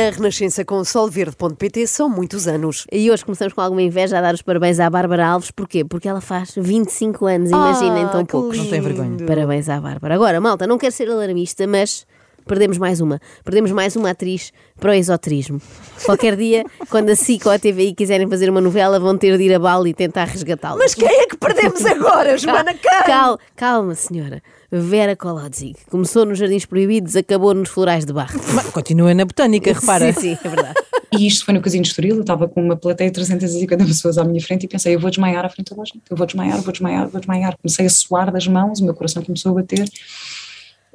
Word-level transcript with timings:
Na 0.00 0.08
Renascença 0.08 0.64
com 0.64 0.82
solverde.pt 0.82 1.86
são 1.86 2.08
muitos 2.08 2.48
anos. 2.48 2.86
E 2.90 3.10
hoje 3.10 3.22
começamos 3.22 3.52
com 3.52 3.60
alguma 3.60 3.82
inveja 3.82 4.16
a 4.16 4.22
dar 4.22 4.32
os 4.32 4.40
parabéns 4.40 4.80
à 4.80 4.88
Bárbara 4.88 5.26
Alves. 5.26 5.50
Porquê? 5.50 5.84
Porque 5.84 6.08
ela 6.08 6.22
faz 6.22 6.54
25 6.56 7.26
anos, 7.26 7.50
imaginem, 7.50 8.04
Ah, 8.04 8.08
tão 8.08 8.24
poucos. 8.24 8.52
lindo. 8.56 8.64
Não 8.64 8.70
tem 8.70 8.80
vergonha. 8.80 9.26
Parabéns 9.26 9.68
à 9.68 9.78
Bárbara. 9.78 10.14
Agora, 10.14 10.40
malta, 10.40 10.66
não 10.66 10.78
quero 10.78 10.92
ser 10.92 11.10
alarmista, 11.10 11.66
mas 11.66 12.06
perdemos 12.46 12.78
mais 12.78 13.00
uma. 13.00 13.20
Perdemos 13.44 13.70
mais 13.70 13.96
uma 13.96 14.10
atriz 14.10 14.52
para 14.78 14.90
o 14.90 14.94
esoterismo. 14.94 15.60
Qualquer 16.04 16.36
dia, 16.36 16.64
quando 16.88 17.10
a 17.10 17.16
SIC 17.16 17.46
ou 17.46 17.52
a 17.52 17.58
TVI 17.58 17.94
quiserem 17.94 18.28
fazer 18.28 18.50
uma 18.50 18.60
novela, 18.60 18.98
vão 18.98 19.16
ter 19.16 19.36
de 19.36 19.44
ir 19.44 19.54
a 19.54 19.58
Bali 19.58 19.90
e 19.90 19.94
tentar 19.94 20.24
resgatá-la. 20.24 20.78
Mas 20.78 20.94
quem 20.94 21.08
é 21.08 21.26
que 21.26 21.36
perdemos 21.36 21.84
agora, 21.84 22.36
Joana 22.38 22.74
Cã? 22.74 23.04
Calma, 23.06 23.38
calma, 23.56 23.94
senhora. 23.94 24.42
Vera 24.72 25.16
Kolodzig. 25.16 25.76
Começou 25.90 26.24
nos 26.24 26.38
Jardins 26.38 26.64
Proibidos, 26.64 27.16
acabou 27.16 27.52
nos 27.52 27.68
Florais 27.68 28.04
de 28.04 28.12
Barro. 28.12 28.40
Mas 28.54 28.66
continua 28.66 29.12
na 29.12 29.24
botânica, 29.24 29.72
repara. 29.74 30.12
Sim, 30.12 30.20
sim, 30.20 30.38
é 30.44 30.48
verdade. 30.48 30.74
E 31.12 31.26
isto 31.26 31.44
foi 31.44 31.52
no 31.52 31.60
Casino 31.60 31.82
de 31.82 31.88
Estoril, 31.88 32.14
eu 32.14 32.20
estava 32.20 32.46
com 32.46 32.62
uma 32.62 32.76
plateia 32.76 33.10
de 33.10 33.14
350 33.14 33.84
pessoas 33.84 34.16
à 34.16 34.22
minha 34.22 34.40
frente 34.40 34.64
e 34.64 34.68
pensei, 34.68 34.94
eu 34.94 35.00
vou 35.00 35.10
desmaiar 35.10 35.44
à 35.44 35.48
frente 35.48 35.66
de 35.66 35.70
toda 35.70 35.82
a 35.82 35.84
gente, 35.84 36.02
eu 36.08 36.16
vou 36.16 36.24
desmaiar, 36.24 36.60
vou 36.60 36.70
desmaiar, 36.70 37.08
vou 37.08 37.20
desmaiar. 37.20 37.56
Comecei 37.60 37.86
a 37.86 37.90
suar 37.90 38.30
das 38.30 38.46
mãos, 38.46 38.78
o 38.78 38.84
meu 38.84 38.94
coração 38.94 39.20
começou 39.24 39.50
a 39.50 39.54
bater, 39.56 39.88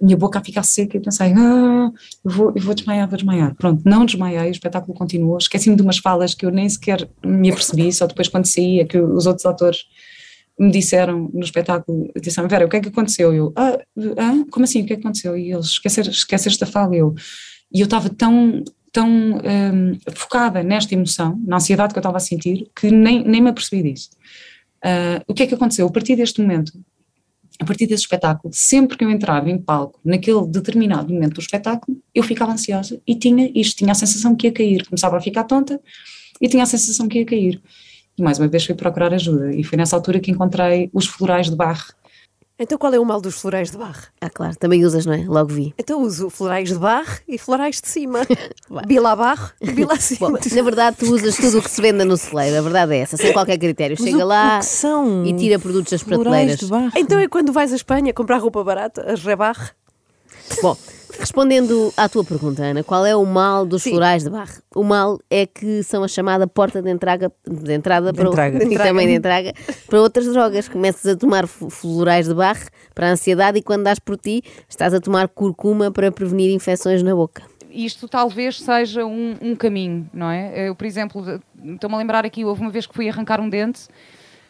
minha 0.01 0.17
boca 0.17 0.39
a 0.39 0.43
ficar 0.43 0.63
seca 0.63 0.97
e 0.97 0.99
pensei, 0.99 1.33
ah, 1.33 1.91
eu 2.23 2.31
vou, 2.31 2.53
eu 2.55 2.61
vou 2.61 2.73
desmaiar, 2.73 3.07
vou 3.07 3.17
desmaiar. 3.17 3.55
Pronto, 3.55 3.81
não 3.85 4.05
desmaiei, 4.05 4.49
o 4.49 4.51
espetáculo 4.51 4.93
continuou, 4.93 5.37
esqueci-me 5.37 5.75
de 5.75 5.81
umas 5.81 5.97
falas 5.97 6.33
que 6.33 6.45
eu 6.45 6.51
nem 6.51 6.67
sequer 6.67 7.07
me 7.25 7.49
apercebi, 7.49 7.91
só 7.91 8.05
depois 8.05 8.27
quando 8.27 8.45
saía 8.45 8.85
que 8.85 8.97
os 8.97 9.25
outros 9.25 9.45
atores 9.45 9.85
me 10.59 10.71
disseram 10.71 11.29
no 11.33 11.41
espetáculo, 11.41 12.11
disseram, 12.21 12.47
Vera, 12.47 12.65
o 12.65 12.69
que 12.69 12.77
é 12.77 12.81
que 12.81 12.89
aconteceu? 12.89 13.33
Eu, 13.33 13.53
ah, 13.55 13.77
ah, 14.17 14.43
como 14.51 14.63
assim, 14.63 14.81
o 14.81 14.85
que 14.85 14.93
é 14.93 14.95
que 14.95 15.01
aconteceu? 15.01 15.37
E 15.37 15.51
eles, 15.51 15.67
esquecer, 15.67 16.07
esquecer 16.07 16.49
esta 16.49 16.65
fala, 16.65 16.95
eu, 16.95 17.13
e 17.73 17.81
eu 17.81 17.85
estava 17.85 18.09
tão, 18.09 18.63
tão 18.91 19.09
hum, 19.09 19.97
focada 20.13 20.63
nesta 20.63 20.93
emoção, 20.93 21.41
na 21.45 21.57
ansiedade 21.57 21.93
que 21.93 21.97
eu 21.97 22.01
estava 22.01 22.17
a 22.17 22.21
sentir, 22.21 22.69
que 22.75 22.89
nem, 22.89 23.23
nem 23.23 23.41
me 23.41 23.49
apercebi 23.49 23.91
disso. 23.91 24.09
Ah, 24.83 25.21
o 25.27 25.33
que 25.33 25.43
é 25.43 25.47
que 25.47 25.55
aconteceu? 25.55 25.87
A 25.87 25.91
partir 25.91 26.15
deste 26.15 26.41
momento, 26.41 26.71
a 27.59 27.65
partir 27.65 27.87
desse 27.87 28.03
espetáculo, 28.03 28.53
sempre 28.53 28.97
que 28.97 29.03
eu 29.03 29.09
entrava 29.09 29.49
em 29.49 29.57
palco, 29.57 29.99
naquele 30.03 30.45
determinado 30.47 31.13
momento 31.13 31.35
do 31.35 31.41
espetáculo, 31.41 31.97
eu 32.13 32.23
ficava 32.23 32.51
ansiosa 32.51 33.01
e 33.07 33.15
tinha 33.15 33.49
isto, 33.55 33.77
tinha 33.77 33.91
a 33.91 33.95
sensação 33.95 34.35
que 34.35 34.47
ia 34.47 34.53
cair, 34.53 34.85
começava 34.85 35.17
a 35.17 35.21
ficar 35.21 35.43
tonta 35.45 35.79
e 36.41 36.47
tinha 36.49 36.63
a 36.63 36.65
sensação 36.65 37.07
que 37.07 37.19
ia 37.19 37.25
cair. 37.25 37.61
E 38.17 38.21
mais 38.21 38.39
uma 38.39 38.47
vez 38.47 38.65
fui 38.65 38.75
procurar 38.75 39.13
ajuda 39.13 39.53
e 39.53 39.63
foi 39.63 39.77
nessa 39.77 39.95
altura 39.95 40.19
que 40.19 40.31
encontrei 40.31 40.89
os 40.93 41.05
florais 41.05 41.49
de 41.49 41.55
barro. 41.55 41.93
Então 42.57 42.77
qual 42.77 42.93
é 42.93 42.99
o 42.99 43.03
mal 43.03 43.19
dos 43.19 43.35
florais 43.35 43.69
de 43.69 43.77
barro? 43.77 44.01
Ah, 44.21 44.29
claro, 44.29 44.55
também 44.55 44.85
usas, 44.85 45.05
não 45.05 45.13
é? 45.13 45.25
Logo 45.27 45.53
vi. 45.53 45.73
Então 45.77 46.01
uso 46.01 46.29
florais 46.29 46.69
de 46.69 46.75
barro 46.75 47.17
e 47.27 47.37
florais 47.37 47.81
de 47.81 47.87
cima. 47.89 48.19
bila 48.87 49.13
barro 49.13 49.51
e 49.59 49.71
bila 49.71 49.93
acima. 49.93 50.29
Bom, 50.31 50.37
na 50.55 50.61
verdade, 50.61 50.95
tu 50.97 51.05
usas 51.13 51.35
tudo 51.35 51.59
o 51.59 51.61
que 51.61 51.69
se 51.69 51.81
venda 51.81 52.05
no 52.05 52.15
celeiro, 52.15 52.57
a 52.57 52.61
verdade 52.61 52.93
é 52.93 52.99
essa, 52.99 53.17
sem 53.17 53.33
qualquer 53.33 53.57
critério. 53.57 53.97
Mas 53.99 54.09
Chega 54.09 54.23
o- 54.23 54.27
lá 54.27 54.55
o 54.55 54.59
que 54.59 54.65
são 54.65 55.25
e 55.25 55.33
tira 55.33 55.59
produtos 55.59 55.91
das 55.91 56.03
prateleiras. 56.03 56.59
de 56.59 56.65
barro? 56.67 56.91
Então 56.95 57.19
é 57.19 57.27
quando 57.27 57.51
vais 57.51 57.73
à 57.73 57.75
Espanha 57.75 58.13
comprar 58.13 58.37
roupa 58.37 58.63
barata, 58.63 59.01
as 59.11 59.21
rebarre? 59.21 59.71
Bom, 60.61 60.75
respondendo 61.19 61.93
à 61.97 62.07
tua 62.07 62.23
pergunta, 62.23 62.63
Ana, 62.63 62.83
qual 62.83 63.05
é 63.05 63.15
o 63.15 63.25
mal 63.25 63.65
dos 63.65 63.83
Sim. 63.83 63.91
florais 63.91 64.23
de 64.23 64.29
barro? 64.29 64.61
O 64.75 64.83
mal 64.83 65.19
é 65.29 65.45
que 65.45 65.83
são 65.83 66.03
a 66.03 66.07
chamada 66.07 66.47
porta 66.47 66.81
de 66.81 66.89
entrada, 66.89 67.31
de 67.47 67.73
entrada 67.73 68.13
para 68.13 68.29
o- 68.29 68.33
e 68.71 68.77
também 68.77 69.07
de 69.07 69.13
entrada 69.13 69.53
para 69.87 70.01
outras 70.01 70.25
drogas. 70.27 70.67
Começas 70.69 71.05
a 71.05 71.15
tomar 71.17 71.47
florais 71.47 72.27
de 72.27 72.33
barro 72.33 72.65
para 72.93 73.07
a 73.07 73.11
ansiedade 73.11 73.57
e 73.59 73.61
quando 73.61 73.83
dás 73.83 73.99
por 73.99 74.17
ti, 74.17 74.43
estás 74.69 74.93
a 74.93 74.99
tomar 74.99 75.27
curcuma 75.27 75.91
para 75.91 76.11
prevenir 76.11 76.51
infecções 76.53 77.01
na 77.03 77.13
boca. 77.15 77.43
isto 77.71 78.07
talvez 78.07 78.59
seja 78.61 79.05
um, 79.05 79.35
um 79.41 79.55
caminho, 79.55 80.09
não 80.13 80.29
é? 80.29 80.69
Eu, 80.69 80.75
por 80.75 80.85
exemplo, 80.85 81.41
estou-me 81.73 81.95
a 81.95 81.97
lembrar 81.99 82.23
aqui, 82.25 82.45
houve 82.45 82.61
uma 82.61 82.69
vez 82.71 82.85
que 82.87 82.93
fui 82.95 83.09
arrancar 83.09 83.41
um 83.41 83.49
dente 83.49 83.87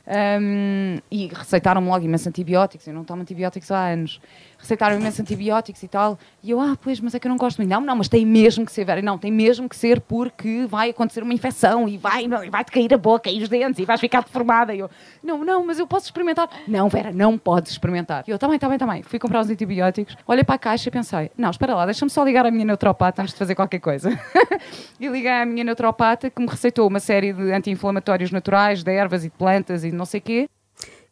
hum, 0.08 0.98
e 1.10 1.28
receitaram-me 1.34 1.88
logo 1.88 2.06
imensos 2.06 2.28
antibióticos, 2.28 2.86
eu 2.88 2.94
não 2.94 3.04
tomo 3.04 3.22
antibióticos 3.24 3.72
há 3.72 3.88
anos. 3.90 4.20
Receitaram 4.66 5.00
imensos 5.00 5.20
antibióticos 5.20 5.84
e 5.84 5.88
tal, 5.88 6.18
e 6.42 6.50
eu, 6.50 6.60
ah, 6.60 6.76
pois, 6.82 7.00
mas 7.00 7.14
é 7.14 7.20
que 7.20 7.28
eu 7.28 7.30
não 7.30 7.38
gosto. 7.38 7.64
Não, 7.64 7.80
não, 7.80 7.96
mas 7.98 8.08
tem 8.08 8.26
mesmo 8.26 8.66
que 8.66 8.72
ser, 8.72 8.84
Vera, 8.84 9.00
não, 9.00 9.16
tem 9.16 9.32
mesmo 9.32 9.70
que 9.70 9.76
ser 9.76 10.02
porque 10.02 10.66
vai 10.66 10.90
acontecer 10.90 11.22
uma 11.22 11.36
infecção 11.36 11.88
e 11.88 11.98
vai, 12.00 12.28
vai-te 12.50 12.72
cair 12.72 12.92
a 12.92 12.98
boca 12.98 13.30
e 13.30 13.44
os 13.44 13.48
dentes 13.48 13.78
e 13.78 13.86
vais 13.86 14.00
ficar 14.00 14.24
deformada. 14.24 14.74
E 14.74 14.80
eu, 14.80 14.90
não, 15.24 15.46
não, 15.46 15.64
mas 15.64 15.78
eu 15.78 15.86
posso 15.86 16.06
experimentar. 16.06 16.50
Não, 16.68 16.90
Vera, 16.90 17.12
não 17.14 17.38
podes 17.38 17.74
experimentar. 17.74 18.24
E 18.28 18.32
eu, 18.32 18.40
tá 18.40 18.48
bem, 18.48 18.58
tá 18.58 18.68
bem, 18.68 18.80
tá. 18.80 18.88
Fui 19.04 19.20
comprar 19.20 19.42
os 19.42 19.50
antibióticos, 19.52 20.18
olhei 20.26 20.44
para 20.44 20.56
a 20.56 20.58
caixa 20.58 20.90
e 20.90 20.92
pensei, 20.92 21.30
não, 21.38 21.52
espera 21.52 21.76
lá, 21.76 21.86
deixa-me 21.86 22.10
só 22.10 22.24
ligar 22.24 22.48
à 22.48 22.50
minha 22.50 22.66
neuropata 22.66 23.22
antes 23.22 23.36
de 23.36 23.38
fazer 23.38 23.54
qualquer 23.54 23.80
coisa. 23.80 24.20
e 25.00 25.08
liguei 25.08 25.30
à 25.30 25.46
minha 25.46 25.64
neuropata 25.64 26.32
que 26.32 26.42
me 26.42 26.48
receitou 26.48 26.88
uma 26.88 27.00
série 27.00 27.34
de 27.34 27.52
anti-inflamatórios 27.52 28.32
naturais, 28.32 28.82
de 28.82 28.92
ervas 28.92 29.24
e 29.24 29.30
de 29.30 29.38
plantas 29.38 29.84
e 29.84 29.92
não 29.92 30.06
sei 30.06 30.20
quê. 30.20 30.50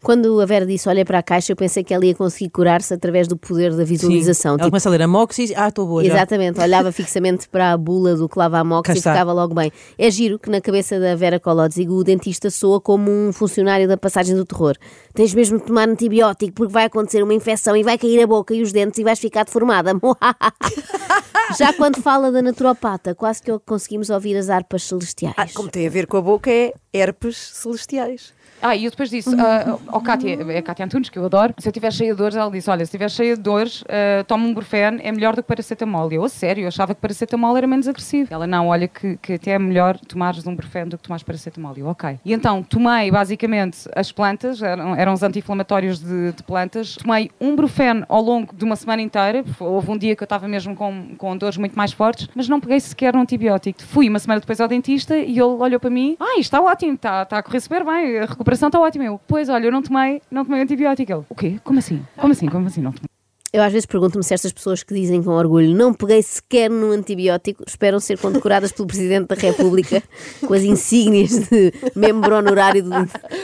Quando 0.03 0.39
a 0.41 0.45
Vera 0.45 0.65
disse 0.65 0.87
olha 0.89 1.05
para 1.05 1.19
a 1.19 1.23
caixa, 1.23 1.51
eu 1.51 1.55
pensei 1.55 1.83
que 1.83 1.93
ela 1.93 2.05
ia 2.05 2.13
conseguir 2.13 2.49
curar-se 2.49 2.93
através 2.93 3.27
do 3.27 3.37
poder 3.37 3.73
da 3.73 3.83
visualização. 3.85 4.51
Ela 4.51 4.57
Tipo, 4.59 4.69
começa 4.69 4.89
a 4.89 4.91
ler 4.91 5.01
Amoxis, 5.01 5.53
ah, 5.55 5.69
estou 5.69 5.87
boa 5.87 6.03
já. 6.03 6.13
Exatamente, 6.13 6.59
olhava 6.59 6.91
fixamente 6.91 7.47
para 7.47 7.71
a 7.71 7.77
bula 7.77 8.15
do 8.15 8.27
Clavamox 8.27 8.85
Cá 8.87 8.93
e 8.93 8.97
está. 8.97 9.11
ficava 9.13 9.31
logo 9.31 9.55
bem. 9.55 9.71
É 9.97 10.11
giro 10.11 10.37
que 10.37 10.49
na 10.49 10.59
cabeça 10.59 10.99
da 10.99 11.15
Vera 11.15 11.39
Kolodzig 11.39 11.89
o 11.89 12.03
dentista 12.03 12.49
soa 12.51 12.81
como 12.81 13.09
um 13.09 13.31
funcionário 13.31 13.87
da 13.87 13.95
passagem 13.97 14.35
do 14.35 14.45
terror. 14.45 14.75
Tens 15.13 15.33
mesmo 15.33 15.59
de 15.59 15.65
tomar 15.65 15.87
antibiótico 15.87 16.53
porque 16.53 16.73
vai 16.73 16.85
acontecer 16.85 17.21
uma 17.21 17.35
infecção 17.35 17.77
e 17.77 17.83
vai 17.83 17.99
cair 17.99 18.23
a 18.23 18.25
boca 18.25 18.53
e 18.53 18.63
os 18.63 18.71
dentes 18.71 18.97
e 18.97 19.03
vais 19.03 19.19
ficar 19.19 19.43
deformada. 19.45 19.91
Já 21.57 21.71
quando 21.73 22.01
fala 22.01 22.31
da 22.31 22.41
naturopata, 22.41 23.13
quase 23.13 23.41
que 23.43 23.59
conseguimos 23.59 24.09
ouvir 24.09 24.35
as 24.35 24.49
harpas 24.49 24.83
celestiais. 24.83 25.35
Ah, 25.37 25.45
como 25.53 25.69
tem 25.69 25.85
a 25.85 25.89
ver 25.89 26.07
com 26.07 26.17
a 26.17 26.21
boca, 26.21 26.49
é 26.49 26.73
herpes 26.91 27.37
celestiais. 27.37 28.33
Ah, 28.61 28.77
e 28.77 28.85
eu 28.85 28.91
depois 28.91 29.09
disse 29.09 29.29
ah, 29.35 29.77
ao 29.87 29.99
Cátia, 29.99 30.41
é 30.41 30.57
a 30.57 30.61
Cátia 30.61 30.85
Antunes, 30.85 31.09
que 31.09 31.19
eu 31.19 31.25
adoro, 31.25 31.53
se 31.57 31.67
eu 31.67 31.71
estiver 31.71 31.91
cheia 31.91 32.11
de 32.11 32.17
dores, 32.17 32.33
ela 32.37 32.49
disse: 32.49 32.69
Olha, 32.69 32.79
se 32.79 32.83
estiver 32.83 33.09
cheia 33.09 33.35
de 33.35 33.41
dores, 33.41 33.83
ah, 33.89 34.23
toma 34.23 34.47
um 34.47 34.53
Brufen, 34.53 34.99
é 35.01 35.11
melhor 35.11 35.35
do 35.35 35.43
que 35.43 35.47
paracetamol. 35.49 36.09
E 36.13 36.15
eu, 36.15 36.23
a 36.23 36.29
sério, 36.29 36.63
eu 36.63 36.69
achava 36.69 36.95
que 36.95 37.01
paracetamol 37.01 37.57
era 37.57 37.67
menos 37.67 37.89
agressivo. 37.89 38.33
Ela, 38.33 38.47
não, 38.47 38.69
olha, 38.69 38.87
que, 38.87 39.17
que 39.17 39.33
até 39.33 39.51
é 39.51 39.59
melhor 39.59 39.99
tomares 39.99 40.47
um 40.47 40.55
Brufen 40.55 40.87
do 40.87 40.97
que 40.97 41.03
tomares 41.03 41.23
paracetamol. 41.23 41.73
E 41.75 41.81
eu, 41.81 41.87
ok. 41.87 42.19
E 42.23 42.31
então 42.31 42.63
tomei 42.63 43.11
basicamente 43.11 43.79
as 43.93 44.13
plantas, 44.13 44.61
eram, 44.61 44.95
eram 45.03 45.13
os 45.13 45.21
anti-inflamatórios 45.21 45.99
de, 45.99 46.31
de 46.31 46.43
plantas, 46.43 46.95
tomei 46.95 47.29
um 47.39 47.55
Brufen 47.55 48.03
ao 48.07 48.21
longo 48.21 48.55
de 48.55 48.63
uma 48.63 48.75
semana 48.75 49.01
inteira. 49.01 49.43
Houve 49.59 49.91
um 49.91 49.97
dia 49.97 50.15
que 50.15 50.23
eu 50.23 50.25
estava 50.25 50.47
mesmo 50.47 50.75
com, 50.75 51.15
com 51.17 51.37
dores 51.37 51.57
muito 51.57 51.77
mais 51.77 51.91
fortes, 51.91 52.27
mas 52.33 52.47
não 52.47 52.59
peguei 52.59 52.79
sequer 52.79 53.15
um 53.15 53.21
antibiótico. 53.21 53.83
Fui 53.83 54.09
uma 54.09 54.19
semana 54.19 54.39
depois 54.39 54.59
ao 54.59 54.67
dentista 54.67 55.17
e 55.17 55.31
ele 55.31 55.41
olhou 55.41 55.79
para 55.79 55.89
mim: 55.89 56.15
Ah, 56.19 56.39
está 56.39 56.61
ótimo, 56.61 56.93
está, 56.93 57.23
está 57.23 57.37
a 57.37 57.43
correr 57.43 57.59
super 57.59 57.83
bem, 57.83 58.19
a 58.19 58.25
recuperação 58.25 58.69
está 58.69 58.79
ótima. 58.79 59.03
Eu, 59.03 59.19
pois, 59.27 59.49
olha, 59.49 59.65
eu 59.65 59.71
não 59.71 59.81
tomei, 59.81 60.21
não 60.31 60.45
tomei 60.45 60.61
antibiótico. 60.61 61.11
Ele, 61.11 61.23
o 61.29 61.35
quê? 61.35 61.59
Como 61.63 61.79
assim? 61.79 62.01
Como 62.17 62.31
assim? 62.31 62.47
Como 62.47 62.67
assim? 62.67 62.81
Não 62.81 62.91
tomei? 62.91 63.12
Eu 63.55 63.61
às 63.61 63.71
vezes 63.71 63.85
pergunto-me 63.85 64.23
se 64.23 64.33
estas 64.33 64.51
pessoas 64.51 64.81
que 64.81 64.95
dizem 64.95 65.21
com 65.21 65.29
orgulho 65.29 65.75
não 65.75 65.93
peguei 65.93 66.23
sequer 66.23 66.71
num 66.71 66.89
antibiótico 66.91 67.63
esperam 67.67 67.99
ser 67.99 68.17
condecoradas 68.17 68.71
pelo 68.71 68.87
Presidente 68.87 69.27
da 69.27 69.35
República 69.35 70.01
com 70.47 70.55
as 70.55 70.63
insígnias 70.63 71.29
de 71.49 71.71
membro 71.95 72.35
honorário 72.35 72.81
do- 72.81 72.89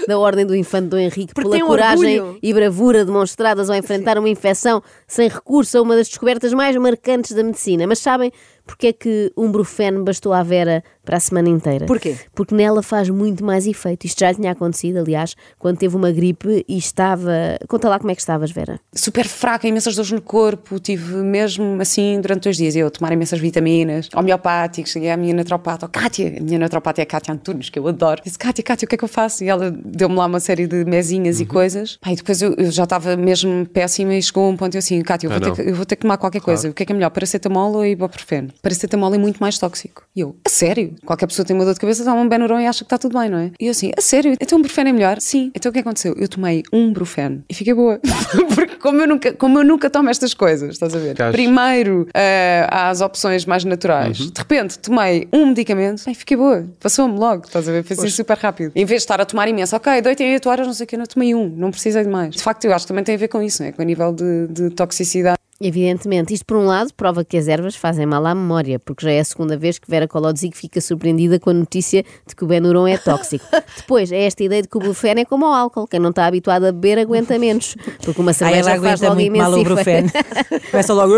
da 0.08 0.18
Ordem 0.18 0.47
do 0.47 0.56
Infante 0.56 0.88
Dom 0.88 0.97
Henrique 0.97 1.34
Porque 1.36 1.50
pela 1.52 1.64
coragem 1.68 2.20
orgulho. 2.22 2.40
e 2.42 2.52
bravura 2.52 3.06
demonstradas 3.06 3.70
ao 3.70 3.75
enfrentar 3.75 4.18
uma 4.18 4.28
infecção 4.30 4.81
sem 5.08 5.30
recurso 5.30 5.78
a 5.78 5.81
uma 5.84 5.96
das 5.96 6.08
descobertas 6.08 6.53
mais 6.53 6.76
marcantes 6.76 7.34
da 7.36 7.44
medicina. 7.44 7.86
Mas 7.86 8.00
sabem 8.00 8.31
porque 8.69 8.88
é 8.88 8.94
que 8.94 9.31
um 9.35 9.52
brufeno 9.52 10.03
bastou 10.03 10.31
à 10.31 10.44
Vera 10.44 10.84
para 11.03 11.18
a 11.18 11.19
semana 11.19 11.50
inteira? 11.50 11.88
Porquê? 11.88 12.16
Porque 12.35 12.53
nela 12.53 12.84
faz 12.84 13.09
muito 13.09 13.44
mais 13.44 13.66
efeito. 13.66 14.05
Isto 14.05 14.20
já 14.20 14.29
lhe 14.29 14.35
tinha 14.38 14.52
acontecido, 14.52 14.97
aliás, 14.99 15.35
quando 15.58 15.78
teve 15.79 15.96
uma 15.96 16.11
gripe 16.11 16.64
e 16.67 16.78
estava... 16.78 17.32
Conta 17.67 17.90
lá 17.90 17.97
como 17.97 18.11
é 18.11 18.16
que 18.16 18.22
estavas, 18.22 18.52
Vera. 18.52 18.79
super 18.94 19.28
fraca, 19.28 19.67
imensas 19.67 19.96
dores 19.96 20.11
no 20.11 20.22
corpo, 20.22 20.79
tive 20.79 21.16
mesmo 21.16 21.82
assim 21.82 22.22
durante 22.22 22.44
dois 22.44 22.58
dias, 22.58 22.76
eu 22.76 22.85
a 22.88 22.91
tomar 22.91 23.11
imensas 23.11 23.40
vitaminas, 23.40 24.08
homeopáticos, 24.16 24.91
cheguei 24.91 25.09
à 25.09 25.17
minha 25.17 25.34
naturopata, 25.34 25.88
oh, 25.88 25.90
Kátia, 25.90 26.38
a 26.38 26.44
minha 26.44 26.59
naturopata 26.59 27.02
é 27.02 27.03
a 27.03 27.05
Kátia 27.08 27.34
Antunes, 27.34 27.70
que 27.72 27.79
eu 27.79 27.88
adoro, 27.88 28.22
disse, 28.23 28.38
Kátia, 28.38 28.64
Kátia, 28.64 28.85
o 28.85 28.90
que 28.90 28.94
é 28.96 28.97
que 28.97 29.03
eu 29.03 29.08
faço? 29.09 29.44
E 29.44 29.49
ela 29.49 29.72
deu-me 29.84 30.16
lá 30.16 30.28
uma 30.28 30.40
série 30.40 30.67
de 30.67 30.85
mesinhas 30.85 31.40
e 31.40 31.46
coisas, 31.46 31.97
e 32.05 32.16
depois 32.16 32.40
eu, 32.41 32.53
eu 32.55 32.70
já 32.72 32.84
estava 32.84 33.17
mesmo 33.17 33.66
péssima 33.66 34.14
e 34.14 34.22
chegou 34.22 34.46
a 34.46 34.49
um 34.49 34.55
ponto 34.58 34.76
eu 34.76 34.79
assim, 34.79 35.02
Kátia, 35.02 35.26
eu 35.28 35.32
vou, 35.32 35.38
Ah, 35.38 35.41
ter 35.41 35.47
não. 35.49 35.55
que, 35.55 35.61
eu 35.61 35.76
vou 35.76 35.85
ter 35.85 35.96
que 35.96 36.02
tomar 36.03 36.17
qualquer 36.17 36.41
coisa, 36.41 36.70
o 36.70 36.73
que 36.73 36.84
é 36.84 36.85
que 36.85 36.91
é 36.91 36.96
melhor, 36.96 37.09
paracetamol 37.09 37.73
ou 37.73 37.85
ibuprofeno? 37.85 38.49
Paracetamol 38.61 39.14
é 39.14 39.17
muito 39.17 39.40
mais 39.40 39.58
tóxico. 39.58 40.03
E 40.16 40.22
eu, 40.22 40.35
a 40.46 40.50
sério? 40.50 40.96
Qualquer 41.06 41.28
pessoa 41.28 41.46
tem 41.46 41.56
uma 41.56 41.66
dor 41.66 41.73
de 41.73 41.79
cabeça, 41.79 42.03
toma 42.03 42.22
um 42.22 42.28
Benuron 42.28 42.59
e 42.59 42.67
acha 42.67 42.79
que 42.79 42.85
está 42.85 42.97
tudo 42.97 43.17
bem, 43.17 43.29
não 43.29 43.38
é? 43.38 43.52
E 43.59 43.67
eu 43.67 43.72
assim, 43.72 43.91
a 43.97 44.02
sério? 44.02 44.35
Então 44.40 44.58
um 44.58 44.61
Brufen 44.61 44.88
é 44.88 44.94
melhor? 44.94 45.17
Sim. 45.20 45.52
Então 45.56 45.70
o 45.70 45.73
que 45.73 45.79
aconteceu? 45.79 46.14
Eu 46.17 46.28
tomei 46.28 46.64
um 46.72 46.91
Brufen 46.91 47.44
e 47.50 47.53
fiquei 47.53 47.73
boa. 47.73 48.00
Porque 48.56 48.76
como 48.76 49.02
eu 49.02 49.08
nunca, 49.08 49.34
como 49.34 49.59
eu 49.59 49.64
nunca 49.64 49.90
tomo 49.90 50.09
estas 50.09 50.34
coisas, 50.34 50.73
estás 50.73 50.96
a 50.96 51.00
ver? 51.00 51.16
Primeiro 51.32 52.08
eh, 52.14 52.67
há 52.70 52.90
as 52.90 53.02
opções 53.02 53.46
mais 53.46 53.64
naturais. 53.64 54.17
De 54.17 54.38
repente 54.38 54.78
tomei 54.79 55.28
um 55.32 55.47
medicamento 55.47 56.09
e 56.09 56.14
fiquei 56.14 56.38
boa. 56.38 56.67
Passou-me 56.79 57.17
logo, 57.17 57.46
estás 57.46 57.67
a 57.67 57.72
ver? 57.72 57.84
Foi 57.84 57.96
assim 57.96 58.09
super 58.09 58.38
rápido. 58.38 58.72
Em 58.76 58.85
vez 58.85 59.02
de 59.02 59.06
estar 59.06 59.20
a 59.22 59.26
tomar 59.26 59.47
imenso, 59.47 59.76
ok, 59.76 60.02
doito 60.02 60.22
em 60.22 60.34
8 60.34 60.50
horas, 60.50 60.67
não 60.67 60.73
sei 60.73 60.84
o 60.84 60.88
que, 60.88 60.96
eu 60.96 61.00
não 61.00 61.06
tomei 61.06 61.34
um, 61.34 61.50
não 61.50 61.72
precisei 61.72 62.03
de 62.03 62.09
mais. 62.09 62.35
De 62.35 62.41
facto, 62.41 62.66
eu 62.66 62.73
acho 62.73 62.85
que 62.85 62.90
também 62.90 63.03
tem 63.03 63.16
a 63.16 63.17
ver 63.17 63.28
com 63.28 63.41
isso, 63.41 63.61
não 63.61 63.70
é? 63.70 63.72
Com 63.72 63.82
a 63.82 63.85
nível 63.85 64.11
de, 64.14 64.47
de 64.47 64.70
toxicidade. 64.72 65.39
Evidentemente, 65.61 66.34
isto 66.34 66.46
por 66.46 66.56
um 66.56 66.66
lado 66.66 66.94
prova 66.94 67.26
que 67.26 67.35
as 67.35 67.50
ervas 67.50 67.76
fazem 67.76 68.06
mal 68.06 68.26
à 68.26 68.34
memória, 68.34 68.79
porque 68.79 69.06
já 69.06 69.11
é 69.11 69.20
a 69.20 69.26
segunda 69.26 69.58
vez 69.58 69.78
que 69.78 69.90
Vera 69.90 70.08
Colodzic 70.08 70.56
fica 70.56 70.79
surpreendida 70.79 71.38
com 71.38 71.50
a 71.50 71.53
notícia 71.53 72.03
de 72.26 72.34
que 72.34 72.46
o 72.46 72.47
Benuron 72.47 72.88
é 72.88 72.97
tóxico. 72.97 73.46
Depois, 73.76 74.09
é 74.09 74.23
esta 74.23 74.41
ideia 74.41 74.61
de 74.61 74.70
que 74.70 74.78
o 74.78 74.79
Brufen 74.79 75.20
é 75.20 75.26
como 75.26 75.46
o 75.46 75.53
álcool, 75.53 75.85
quem 75.85 76.00
não 76.00 76.11
está 76.11 76.26
habituado 76.26 76.64
a 76.64 76.72
beber 76.72 77.00
aguenta 77.00 77.38
menos, 77.38 77.76
porque 78.06 78.22
uma 78.22 78.32
cerveja 78.32 78.72
ela 78.72 78.82
faz 78.82 79.02
logo 79.02 79.16
muito 79.16 79.38
mal 79.38 79.52
o 79.52 79.58
imenso 79.58 79.76
Brufen. 79.76 80.06
efeito. 80.06 80.72
Começa 80.72 80.94
logo. 80.94 81.14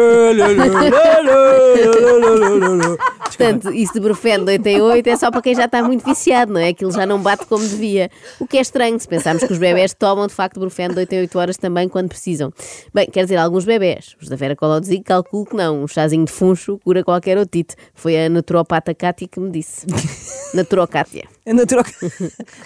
Portanto, 3.26 3.72
isso 3.72 3.94
de 3.94 4.00
Brufen 4.00 4.44
de 4.44 4.52
8 4.54 4.68
em 4.68 4.82
8 4.82 5.08
é 5.08 5.16
só 5.18 5.30
para 5.30 5.42
quem 5.44 5.54
já 5.54 5.66
está 5.66 5.84
muito 5.84 6.04
viciado, 6.04 6.52
não 6.54 6.60
é? 6.60 6.70
Aquilo 6.70 6.92
já 6.92 7.06
não 7.06 7.22
bate 7.22 7.46
como 7.46 7.68
devia. 7.68 8.10
O 8.40 8.48
que 8.48 8.58
é 8.58 8.62
estranho, 8.62 9.00
se 9.00 9.08
pensarmos 9.08 9.44
que 9.44 9.54
os 9.54 9.60
bebés 9.60 9.94
tomam 9.94 10.26
de 10.26 10.34
facto 10.34 10.60
Brufen 10.60 10.90
de 10.90 10.98
8 10.98 11.14
em 11.14 11.20
8 11.22 11.40
horas 11.40 11.58
também 11.58 11.88
quando 11.88 12.10
precisam. 12.10 12.52
Bem, 12.92 13.08
quer 13.08 13.24
dizer, 13.24 13.38
alguns 13.38 13.66
bebés, 13.66 14.16
os 14.20 14.31
da 14.32 14.38
Vera 14.38 14.56
Colodzic, 14.56 15.04
calculo 15.04 15.46
que 15.46 15.56
não. 15.56 15.84
Um 15.84 15.88
chazinho 15.88 16.26
de 16.26 16.32
funcho 16.32 16.80
cura 16.80 17.04
qualquer 17.04 17.38
otite. 17.38 17.76
Foi 17.94 18.18
a 18.18 18.30
naturopata 18.30 18.96
Cátia 18.96 19.28
que 19.28 19.40
me 19.40 19.52
disse. 19.52 19.86
Naturocátia. 21.52 21.52
Ana, 21.52 21.66
troca. 21.66 21.92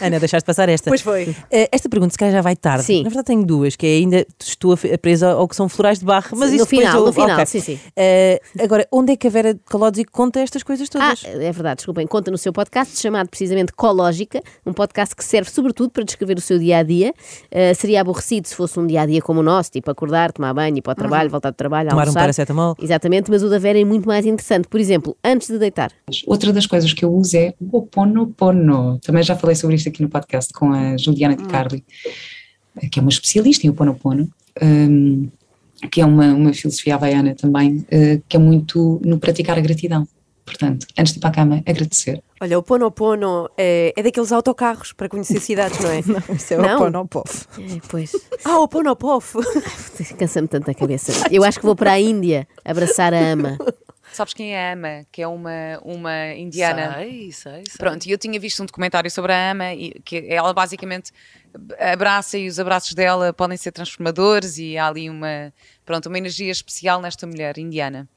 Ana, 0.01 0.19
deixaste 0.19 0.45
passar 0.45 0.68
esta. 0.69 0.89
Pois 0.89 1.01
foi. 1.01 1.36
Eh, 1.51 1.69
Esta 1.72 1.88
pergunta, 1.89 2.12
se 2.12 2.18
calhar, 2.18 2.33
já 2.33 2.42
vai 2.42 2.56
tarde. 2.56 2.83
Sim. 2.83 3.04
Na 3.04 3.10
verdade, 3.10 3.25
tenho 3.27 3.45
duas, 3.45 3.75
que 3.75 3.86
é 3.86 3.89
ainda 3.98 4.25
estou 4.39 4.74
a 4.74 4.98
presa 4.98 5.31
ao 5.31 5.48
que 5.48 5.56
são 5.56 5.69
florais 5.69 6.00
de 6.00 6.06
barra, 6.06 6.30
mas 6.33 6.50
Sim, 6.50 6.56
isso 6.56 6.63
no 6.66 6.69
final, 6.69 6.86
depois 6.94 7.01
eu- 7.01 7.06
no 7.06 7.13
final, 7.13 7.36
ok. 7.36 7.45
sim, 7.45 7.60
sim. 7.62 7.80
Eh, 7.95 8.42
agora, 8.60 8.88
onde 8.92 9.13
é 9.13 9.16
que 9.16 9.27
a 9.27 9.30
Vera 9.30 9.57
Colodzic 9.69 10.12
conta 10.12 10.39
estas 10.42 10.62
coisas 10.63 10.88
Ah, 10.95 11.13
todas? 11.16 11.24
é 11.25 11.51
verdade, 11.51 11.77
desculpem. 11.77 12.06
Conta 12.07 12.30
no 12.31 12.38
seu 12.38 12.51
podcast 12.51 13.00
chamado 13.00 13.30
precisamente 13.30 13.72
Cológica, 13.74 14.42
um 14.66 14.74
podcast 14.74 15.16
que 15.16 15.24
serve 15.24 15.50
sobretudo 15.50 15.89
para 15.92 16.04
descrever 16.04 16.38
o 16.38 16.42
seu 16.42 16.60
dia 16.60 16.77
a 16.80 16.83
dia. 16.83 17.13
Uh, 17.51 17.74
seria 17.75 18.01
aborrecido 18.01 18.48
se 18.48 18.56
fosse 18.56 18.80
um 18.80 18.86
dia 18.86 19.01
a 19.01 19.06
dia 19.06 19.22
como 19.22 19.39
o 19.39 19.44
nosso, 19.44 19.72
tipo 19.72 19.89
acordar, 19.89 20.31
tomar 20.31 20.54
banho, 20.54 20.77
ir 20.77 20.81
para 20.81 20.92
o 20.92 20.95
trabalho, 20.95 21.30
voltar 21.30 21.51
do 21.51 21.56
trabalho, 21.56 21.89
Tomar 21.89 22.01
um 22.01 22.01
almoçar. 22.04 22.19
paracetamol. 22.22 22.75
Exatamente, 22.81 23.31
mas 23.31 23.42
o 23.44 23.50
da 23.50 23.57
Vera 23.57 23.80
é 23.80 23.86
muito 23.86 24.07
mais 24.07 24.25
interessante. 24.25 24.68
Por 24.68 24.80
exemplo, 24.80 25.16
antes 25.24 25.48
de 25.48 25.57
deitar. 25.57 25.92
Outra 26.27 26.51
das 26.51 26.66
coisas 26.66 26.92
que 26.94 27.06
eu 27.06 27.13
uso 27.13 27.38
é 27.38 27.54
o 27.72 27.81
Também 29.00 29.23
já 29.23 29.35
falei 29.35 29.56
sobre 29.56 29.75
isto 29.75 29.89
aqui 29.89 30.01
no 30.01 30.09
podcast 30.09 30.51
com 30.53 30.71
a 30.71 30.97
Juliana 30.97 31.35
de 31.35 31.44
Carli, 31.45 31.83
que 32.91 33.00
é 33.00 33.01
uma 33.01 33.09
especialista 33.09 33.65
em 33.65 33.69
Oponopono, 33.69 34.29
um, 34.62 35.29
que 35.91 36.01
é 36.01 36.06
uma, 36.06 36.33
uma 36.33 36.53
filosofia 36.53 36.95
havaiana 36.95 37.35
também, 37.35 37.77
uh, 37.77 38.21
que 38.27 38.38
é 38.38 38.39
muito 38.39 39.00
no 39.03 39.19
praticar 39.19 39.57
a 39.57 39.62
gratidão. 39.62 40.07
Portanto, 40.45 40.85
antes 40.97 41.12
de 41.12 41.17
ir 41.17 41.21
para 41.21 41.29
a 41.31 41.33
cama, 41.33 41.63
agradecer. 41.65 42.21
Olha, 42.39 42.59
o 42.59 42.62
Ponopono 42.62 43.50
é, 43.57 43.91
é 43.97 44.03
daqueles 44.03 44.31
autocarros 44.31 44.94
para 44.94 45.09
conhecer 45.09 45.39
cidades, 45.39 45.79
não 45.79 45.89
é? 45.89 46.01
Não, 46.06 46.35
isso 46.35 46.53
é 46.53 46.57
Não. 46.57 46.75
o 46.75 46.77
Ponopof. 46.83 47.45
É, 47.57 47.79
pois, 47.89 48.12
Ah, 48.44 48.59
o 48.59 48.67
Ponopof. 48.67 49.35
cansa-me 50.19 50.47
tanto 50.47 50.69
a 50.69 50.73
cabeça. 50.75 51.27
Eu 51.31 51.44
acho 51.44 51.59
que 51.59 51.65
vou 51.65 51.75
para 51.75 51.94
a 51.94 52.00
Índia 52.00 52.47
abraçar 52.63 53.12
a 53.13 53.19
ama. 53.19 53.57
Sabes 54.15 54.33
quem 54.33 54.56
é 54.56 54.69
a 54.69 54.73
Ama? 54.73 55.06
Que 55.12 55.21
é 55.21 55.27
uma, 55.27 55.79
uma 55.83 56.33
indiana. 56.33 56.95
Sei, 56.97 57.31
sei, 57.31 57.53
sei. 57.67 57.77
Pronto, 57.77 58.06
e 58.06 58.12
eu 58.12 58.17
tinha 58.17 58.39
visto 58.39 58.63
um 58.63 58.65
documentário 58.65 59.09
sobre 59.12 59.33
a 59.33 59.51
Ama 59.51 59.73
e 59.73 59.91
que 60.06 60.25
ela 60.29 60.53
basicamente 60.53 61.12
abraça 61.79 62.38
e 62.38 62.47
os 62.47 62.59
abraços 62.59 62.94
dela 62.94 63.31
podem 63.33 63.57
ser 63.57 63.71
transformadores 63.71 64.57
e 64.57 64.77
há 64.77 64.88
ali 64.88 65.09
uma, 65.09 65.53
pronto, 65.85 66.07
uma 66.07 66.17
energia 66.17 66.51
especial 66.51 67.01
nesta 67.01 67.25
mulher 67.27 67.57
indiana. 67.57 68.07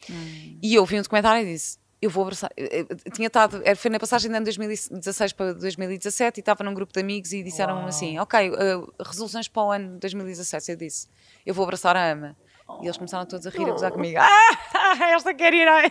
E 0.62 0.74
eu 0.74 0.84
vi 0.84 0.98
um 0.98 1.02
documentário 1.02 1.46
e 1.46 1.52
disse, 1.52 1.78
eu 2.00 2.10
vou 2.10 2.22
abraçar. 2.22 2.50
Eu- 2.56 2.86
eu 3.04 3.12
tinha 3.12 3.26
estado, 3.26 3.60
era- 3.64 3.74
foi 3.76 3.90
na 3.90 3.98
passagem 3.98 4.30
de 4.30 4.36
ano 4.36 4.44
2016 4.44 5.32
para 5.32 5.52
2017 5.54 6.38
e 6.38 6.40
estava 6.40 6.62
num 6.64 6.74
grupo 6.74 6.92
de 6.92 7.00
amigos 7.00 7.32
e 7.32 7.42
disseram 7.42 7.78
assim, 7.86 8.18
ok, 8.18 8.50
uh, 8.50 8.92
resoluções 9.04 9.48
para 9.48 9.62
o 9.62 9.70
ano 9.72 9.98
2017. 9.98 10.70
Eu 10.72 10.76
disse, 10.76 11.08
eu 11.44 11.52
vou 11.54 11.64
abraçar 11.64 11.96
a 11.96 12.10
Ama. 12.12 12.36
E 12.80 12.86
eles 12.86 12.96
começaram 12.96 13.26
todos 13.26 13.46
a 13.46 13.50
rir, 13.50 13.64
a 13.64 13.72
gozar 13.72 13.90
comigo. 13.90 14.18
Ah, 14.20 14.96
esta 15.10 15.34
quer 15.34 15.52
ir 15.54 15.66
à... 15.66 15.90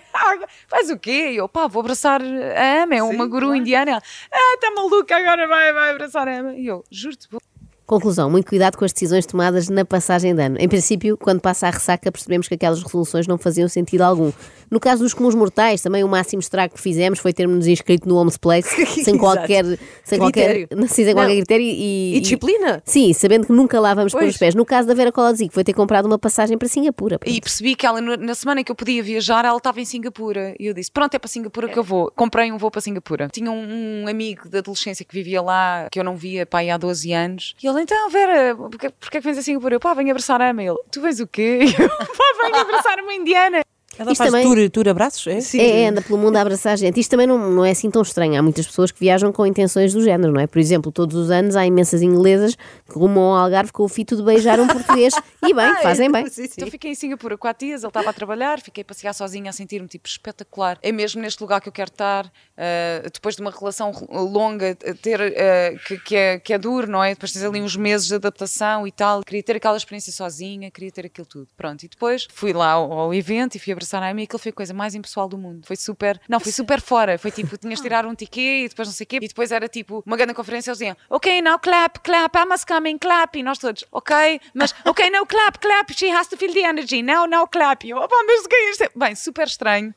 Faz 0.68 0.90
o 0.90 0.98
quê? 0.98 1.32
E 1.32 1.38
eu, 1.38 1.50
pá, 1.50 1.68
vou 1.68 1.82
abraçar 1.82 2.22
a 2.22 2.84
Ama, 2.84 2.96
é 2.96 3.04
uma 3.04 3.26
guru 3.26 3.56
indiana. 3.56 3.92
Ela, 3.92 4.02
ah, 4.32 4.54
está 4.54 4.72
maluca, 4.72 5.16
agora 5.18 5.48
vai, 5.48 5.74
vai 5.74 5.92
abraçar 5.92 6.28
a 6.28 6.40
Ama. 6.40 6.54
E 6.54 6.68
eu, 6.68 6.84
juro-te, 6.92 7.28
vou. 7.30 7.42
Conclusão, 7.88 8.30
muito 8.30 8.48
cuidado 8.50 8.78
com 8.78 8.84
as 8.84 8.92
decisões 8.92 9.26
tomadas 9.26 9.70
na 9.70 9.86
passagem 9.86 10.36
de 10.36 10.42
ano. 10.42 10.58
Em 10.60 10.68
princípio, 10.68 11.16
quando 11.16 11.40
passa 11.40 11.68
a 11.68 11.72
ressaca, 11.72 12.12
percebemos 12.12 12.46
que 12.46 12.54
aquelas 12.54 12.84
resoluções 12.84 13.28
não 13.28 13.38
faziam 13.38 13.70
sentido 13.70 14.02
algum. 14.02 14.30
No 14.70 14.78
caso 14.78 15.04
dos 15.04 15.14
comuns 15.14 15.34
mortais, 15.34 15.82
também 15.82 16.04
o 16.04 16.08
máximo 16.10 16.42
estrago 16.42 16.74
que 16.74 16.82
fizemos 16.82 17.18
foi 17.20 17.32
termos-nos 17.32 17.66
inscrito 17.66 18.06
no 18.06 18.18
Homes 18.18 18.36
Place 18.38 18.86
sem 19.06 19.18
qualquer, 19.18 19.64
sem 20.04 20.20
qualquer, 20.20 20.68
Critério. 20.68 20.88
sem 20.90 21.14
qualquer 21.14 21.36
critério 21.38 21.66
e, 21.66 22.18
E 22.18 22.20
disciplina. 22.20 22.84
Sim, 22.84 23.14
sabendo 23.14 23.48
que 23.48 23.54
nunca 23.54 23.80
lá 23.80 23.94
vamos 23.94 24.12
pôr 24.12 24.26
os 24.26 24.36
pés. 24.36 24.54
No 24.54 24.66
caso 24.66 24.86
da 24.86 24.94
Vera 24.94 25.10
Colazic, 25.10 25.54
foi 25.54 25.64
ter 25.64 25.72
comprado 25.72 26.08
uma 26.08 26.20
passagem 26.20 26.58
para 26.58 26.68
Singapura. 26.68 27.18
E 27.26 27.40
percebi 27.40 27.74
que 27.74 27.86
ela, 27.86 28.02
na 28.02 28.36
semana 28.36 28.60
em 28.60 28.66
que 28.66 28.72
eu 28.72 28.76
podia 28.76 29.02
viajar, 29.02 29.46
ela 29.46 29.58
estava 29.58 29.80
em 29.80 29.86
Singapura. 29.86 30.54
E 30.60 30.66
eu 30.66 30.74
disse: 30.74 30.92
Pronto, 30.92 31.14
é 31.14 31.20
para 31.20 31.30
Singapura 31.30 31.70
que 31.70 31.80
eu 31.80 31.84
vou. 31.86 32.12
Comprei 32.14 32.52
um 32.52 32.58
voo 32.58 32.70
para 32.70 32.82
Singapura. 32.82 33.30
Tinha 33.32 33.50
um, 33.50 34.04
um 34.04 34.08
amigo 34.10 34.50
da 34.50 34.60
adolescência 34.60 35.06
que 35.06 35.14
vivia 35.14 35.42
lá, 35.42 35.88
que 35.90 35.98
eu 35.98 36.04
não 36.04 36.18
via 36.18 36.46
pá, 36.46 36.60
aí 36.60 36.70
há 36.70 36.78
12 36.78 37.14
anos. 37.14 37.56
E 37.64 37.68
ele: 37.68 37.77
Então, 37.80 38.10
Vera, 38.10 38.56
porquê, 38.56 38.90
porquê 38.90 39.20
que 39.20 39.26
vens 39.26 39.38
a 39.38 39.42
Singapura? 39.42 39.76
Eu, 39.76 39.80
pá, 39.80 39.94
venho 39.94 40.12
abraçar 40.12 40.42
a 40.42 40.50
Ama. 40.50 40.64
Ele: 40.64 40.78
Tu 40.92 41.02
vens 41.02 41.20
o 41.20 41.28
quê? 41.28 41.60
Eu, 41.80 41.90
pá, 41.90 42.62
abraçar 42.62 43.00
uma 43.00 43.14
indiana. 43.14 43.62
Ela 44.00 44.12
Isto 44.12 44.18
faz 44.18 44.32
também- 44.32 44.46
tour, 44.48 44.70
tour 44.70 44.88
abraços? 44.90 45.26
É? 45.28 45.42
Sim. 45.42 45.60
É, 45.60 45.82
é, 45.82 45.88
anda 45.90 46.02
pelo 46.02 46.18
mundo 46.18 46.36
a 46.38 46.42
abraçar 46.42 46.78
gente. 46.78 47.00
Isto 47.00 47.12
também 47.12 47.28
não, 47.28 47.38
não 47.52 47.66
é 47.66 47.72
assim 47.72 47.90
tão 47.90 48.02
estranho. 48.02 48.38
Há 48.38 48.42
muitas 48.42 48.68
pessoas 48.68 48.92
que 48.92 49.00
viajam 49.00 49.32
com 49.32 49.46
intenções 49.46 49.94
do 49.94 50.02
género, 50.02 50.32
não 50.34 50.42
é? 50.42 50.48
Por 50.48 50.60
exemplo, 50.60 50.92
todos 50.92 51.16
os 51.16 51.32
anos 51.32 51.56
há 51.56 51.66
imensas 51.66 52.02
inglesas 52.02 52.56
que 52.56 52.98
rumam 52.98 53.34
ao 53.34 53.46
Algarve 53.46 53.72
com 53.72 53.84
o 53.84 53.88
fito 53.88 54.16
de 54.16 54.24
beijar 54.24 54.60
um 54.60 54.68
português. 54.68 55.14
E 55.48 55.54
bem, 55.54 55.76
fazem 55.82 56.12
bem. 56.12 56.28
Sim, 56.28 56.44
sim. 56.46 56.52
Então 56.58 56.70
fiquei 56.70 56.92
em 56.92 56.96
Singapura 56.96 57.38
quatro 57.38 57.66
dias, 57.66 57.82
ele 57.82 57.90
estava 57.90 58.10
a 58.10 58.14
trabalhar, 58.14 58.60
fiquei 58.60 58.82
a 58.82 58.86
passear 58.86 59.14
sozinha 59.14 59.50
a 59.50 59.54
sentir-me 59.54 59.88
tipo 59.88 60.06
espetacular. 60.06 60.78
É 60.82 60.92
mesmo 60.92 61.22
neste 61.22 61.40
lugar 61.42 61.62
que 61.62 61.70
eu 61.70 61.72
quero 61.72 61.90
estar, 61.90 62.30
ah, 62.58 63.08
depois 63.14 63.36
de 63.38 63.42
uma 63.42 63.52
relação 63.52 63.94
longa, 64.12 64.72
a 64.72 64.94
ter, 64.94 65.22
ah, 65.22 65.78
que, 65.88 65.98
que 66.00 66.16
é, 66.18 66.40
que 66.40 66.52
é 66.52 66.58
duro, 66.58 66.92
não 66.92 67.02
é? 67.02 67.12
Depois 67.14 67.32
tens 67.32 67.46
ali 67.46 67.62
uns 67.62 67.78
meses 67.78 68.08
de 68.08 68.16
adaptação 68.16 68.86
e 68.86 68.92
tal. 68.92 69.24
Queria 69.24 69.42
ter 69.44 69.56
aquela 69.56 69.78
experiência 69.78 70.12
sozinha, 70.12 70.70
queria 70.70 70.92
ter 70.92 71.06
aquilo 71.06 71.26
tudo. 71.28 71.48
Pronto, 71.56 71.84
e 71.84 71.88
depois 71.88 72.28
fui 72.34 72.52
lá 72.52 72.72
ao, 72.72 72.92
ao 72.92 73.14
evento 73.14 73.56
e 73.56 73.60
fui 73.60 73.72
abraçar 73.72 73.87
a 73.96 74.10
Amy 74.10 74.24
e 74.24 74.26
aquilo 74.26 74.40
foi 74.40 74.50
a 74.50 74.54
coisa 74.54 74.74
mais 74.74 74.96
impessoal 74.96 75.28
do 75.28 75.38
mundo. 75.38 75.66
Foi 75.66 75.76
super, 75.76 76.20
não, 76.28 76.40
foi 76.40 76.52
super 76.52 76.82
fora. 76.82 77.18
Foi 77.18 77.32
tipo, 77.32 77.58
tinhas 77.58 77.80
de 77.80 77.84
tirar 77.84 78.06
um 78.06 78.16
ticket 78.16 78.66
e 78.66 78.70
depois 78.70 78.88
não 78.88 78.94
sei 78.94 79.04
o 79.04 79.08
quê. 79.08 79.20
E 79.22 79.28
depois 79.28 79.52
era 79.52 79.68
tipo 79.68 80.04
uma 80.06 80.18
grande 80.18 80.34
conferência, 80.34 80.72
eles 80.72 80.80
diziam, 80.80 80.98
ok, 81.10 81.42
now 81.42 81.60
clap, 81.60 82.00
clap, 82.00 82.36
Emma's 82.38 82.66
coming, 82.66 82.98
clap. 82.98 83.38
E 83.38 83.44
nós 83.44 83.58
todos, 83.58 83.86
ok, 83.92 84.40
mas 84.54 84.74
ok, 84.86 85.10
now 85.10 85.26
clap, 85.26 85.60
clap, 85.60 85.92
she 85.94 86.10
has 86.10 86.28
to 86.28 86.38
feel 86.38 86.54
the 86.54 86.62
energy, 86.62 87.02
now, 87.02 87.26
now 87.26 87.48
clap. 87.48 87.86
E 87.86 87.92
eu, 87.92 87.98
opa, 87.98 88.16
mas 88.26 88.46
o 88.46 88.50
que 88.50 88.56
é 88.56 88.72
isto? 88.72 88.92
Bem, 88.96 89.16
super 89.16 89.48
estranho. 89.48 89.94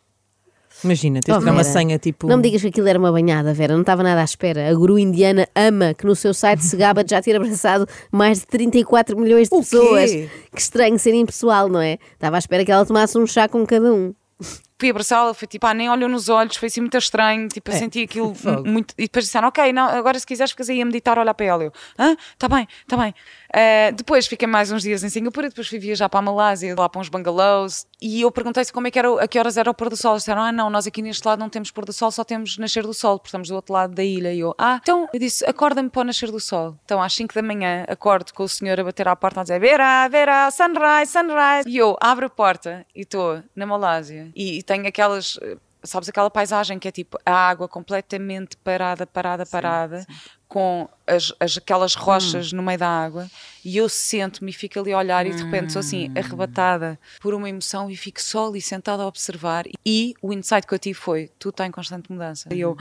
Imagina, 0.84 1.20
tens 1.20 1.34
Oh, 1.36 1.38
de 1.38 1.44
dar 1.44 1.52
uma 1.52 1.64
senha 1.64 1.98
tipo. 1.98 2.26
Não 2.26 2.36
me 2.36 2.42
digas 2.42 2.60
que 2.62 2.68
aquilo 2.68 2.88
era 2.88 2.98
uma 2.98 3.12
banhada, 3.12 3.52
Vera, 3.54 3.74
não 3.74 3.80
estava 3.82 4.02
nada 4.02 4.20
à 4.20 4.24
espera. 4.24 4.68
A 4.70 4.74
guru 4.74 4.98
indiana 4.98 5.46
ama 5.54 5.94
que 5.94 6.06
no 6.06 6.14
seu 6.16 6.32
site 6.34 6.64
se 6.64 6.76
gaba 6.76 7.04
de 7.04 7.10
já 7.10 7.20
ter 7.22 7.36
abraçado 7.36 7.86
mais 8.10 8.40
de 8.40 8.46
34 8.46 9.18
milhões 9.18 9.48
de 9.48 9.54
O 9.54 9.58
quê? 9.60 9.64
pessoas. 9.70 10.10
Que 10.10 10.60
estranho 10.60 10.98
ser 10.98 11.14
impessoal, 11.14 11.68
não 11.68 11.80
é? 11.80 11.98
Estava 12.14 12.36
à 12.36 12.38
espera 12.38 12.64
que 12.64 12.72
ela 12.72 12.84
tomasse 12.86 13.18
um 13.18 13.26
chá 13.26 13.48
com 13.48 13.64
cada 13.66 13.92
um. 13.92 14.14
Fui 14.78 14.88
abraçá-la, 14.88 15.34
foi 15.34 15.46
tipo, 15.46 15.66
ah, 15.66 15.74
nem 15.74 15.90
olhou 15.90 16.08
nos 16.08 16.30
olhos, 16.30 16.56
foi 16.56 16.68
assim 16.68 16.80
muito 16.80 16.96
estranho, 16.96 17.46
tipo, 17.48 17.70
eu 17.70 17.76
senti 17.76 18.02
aquilo 18.02 18.32
muito. 18.64 18.94
E 18.96 19.02
depois 19.02 19.26
disseram, 19.26 19.48
ok, 19.48 19.70
não, 19.74 19.86
agora 19.90 20.18
se 20.18 20.26
quiseres 20.26 20.52
ficas 20.52 20.70
aí 20.70 20.80
a 20.80 20.84
meditar, 20.86 21.18
olhar 21.18 21.34
para 21.34 21.44
ela. 21.44 21.64
Eu, 21.64 21.72
ah, 21.98 22.16
tá 22.38 22.48
bem, 22.48 22.66
tá 22.88 22.96
bem. 22.96 23.14
Eh, 23.52 23.92
depois 23.92 24.26
fiquei 24.26 24.46
mais 24.46 24.70
uns 24.70 24.82
dias 24.82 25.02
em 25.02 25.08
Singapura, 25.08 25.48
depois 25.48 25.68
fui 25.68 25.78
viajar 25.78 26.08
para 26.08 26.20
a 26.20 26.22
Malásia, 26.22 26.74
lá 26.76 26.88
para 26.88 27.00
uns 27.00 27.08
bungalows, 27.08 27.86
e 28.00 28.20
eu 28.20 28.30
perguntei-se 28.30 28.72
como 28.72 28.86
é 28.86 28.90
que 28.90 28.98
era, 28.98 29.22
a 29.22 29.28
que 29.28 29.38
horas 29.38 29.56
era 29.56 29.70
o 29.70 29.74
pôr 29.74 29.88
do 29.88 29.96
sol. 29.96 30.12
Eles 30.12 30.22
disseram, 30.22 30.42
ah, 30.42 30.52
não, 30.52 30.70
nós 30.70 30.86
aqui 30.86 31.02
neste 31.02 31.26
lado 31.26 31.38
não 31.38 31.48
temos 31.48 31.70
pôr 31.70 31.84
do 31.84 31.92
sol, 31.92 32.10
só 32.10 32.24
temos 32.24 32.58
nascer 32.58 32.84
do 32.84 32.94
sol, 32.94 33.18
porque 33.18 33.28
estamos 33.28 33.48
do 33.48 33.54
outro 33.54 33.72
lado 33.72 33.94
da 33.94 34.04
ilha. 34.04 34.32
E 34.32 34.40
eu, 34.40 34.54
ah, 34.58 34.78
então, 34.82 35.08
eu 35.12 35.18
disse, 35.18 35.44
acorda-me 35.44 35.90
para 35.90 36.02
o 36.02 36.04
nascer 36.04 36.30
do 36.30 36.40
sol. 36.40 36.76
Então, 36.84 37.02
às 37.02 37.12
5 37.12 37.34
da 37.34 37.42
manhã, 37.42 37.84
acordo 37.88 38.32
com 38.32 38.44
o 38.44 38.48
senhor 38.48 38.78
a 38.78 38.84
bater 38.84 39.08
à 39.08 39.16
porta 39.16 39.40
a 39.40 39.42
dizer, 39.42 39.60
Vera, 39.60 40.08
Vera, 40.08 40.50
sunrise, 40.50 41.12
sunrise. 41.12 41.68
E 41.68 41.76
eu 41.76 41.96
abro 42.00 42.26
a 42.26 42.30
porta 42.30 42.86
e 42.94 43.02
estou 43.02 43.42
na 43.54 43.66
Malásia 43.66 44.30
e 44.34 44.62
tenho 44.62 44.86
aquelas. 44.86 45.38
Sabes 45.82 46.08
aquela 46.08 46.30
paisagem 46.30 46.78
que 46.78 46.86
é 46.88 46.90
tipo 46.90 47.18
a 47.24 47.32
água 47.32 47.66
completamente 47.68 48.56
parada, 48.58 49.06
parada, 49.06 49.44
parada, 49.46 50.06
com 50.48 50.88
as, 51.06 51.32
as- 51.40 51.56
aquelas 51.58 51.94
rochas 51.94 52.52
no 52.52 52.62
meio 52.62 52.78
da 52.78 52.88
água, 52.88 53.28
e 53.64 53.76
eu 53.76 53.88
sento-me 53.88 54.50
e 54.50 54.54
fico 54.54 54.78
ali 54.80 54.92
a 54.92 54.98
olhar, 54.98 55.24
e 55.26 55.30
de 55.34 55.42
repente 55.42 55.72
sou 55.72 55.80
assim, 55.80 56.10
arrebatada 56.14 56.98
por 57.20 57.32
uma 57.34 57.48
emoção, 57.48 57.90
e 57.90 57.96
fico 57.96 58.20
só 58.20 58.48
ali 58.48 58.60
sentada 58.60 59.02
a 59.02 59.06
observar. 59.06 59.64
E 59.86 60.14
o 60.20 60.32
insight 60.32 60.66
que 60.66 60.74
eu 60.74 60.78
tive 60.78 60.94
foi: 60.98 61.30
tu 61.38 61.50
está 61.50 61.66
em 61.66 61.70
constante 61.70 62.10
mudança. 62.12 62.48
E 62.52 62.60
eu, 62.60 62.76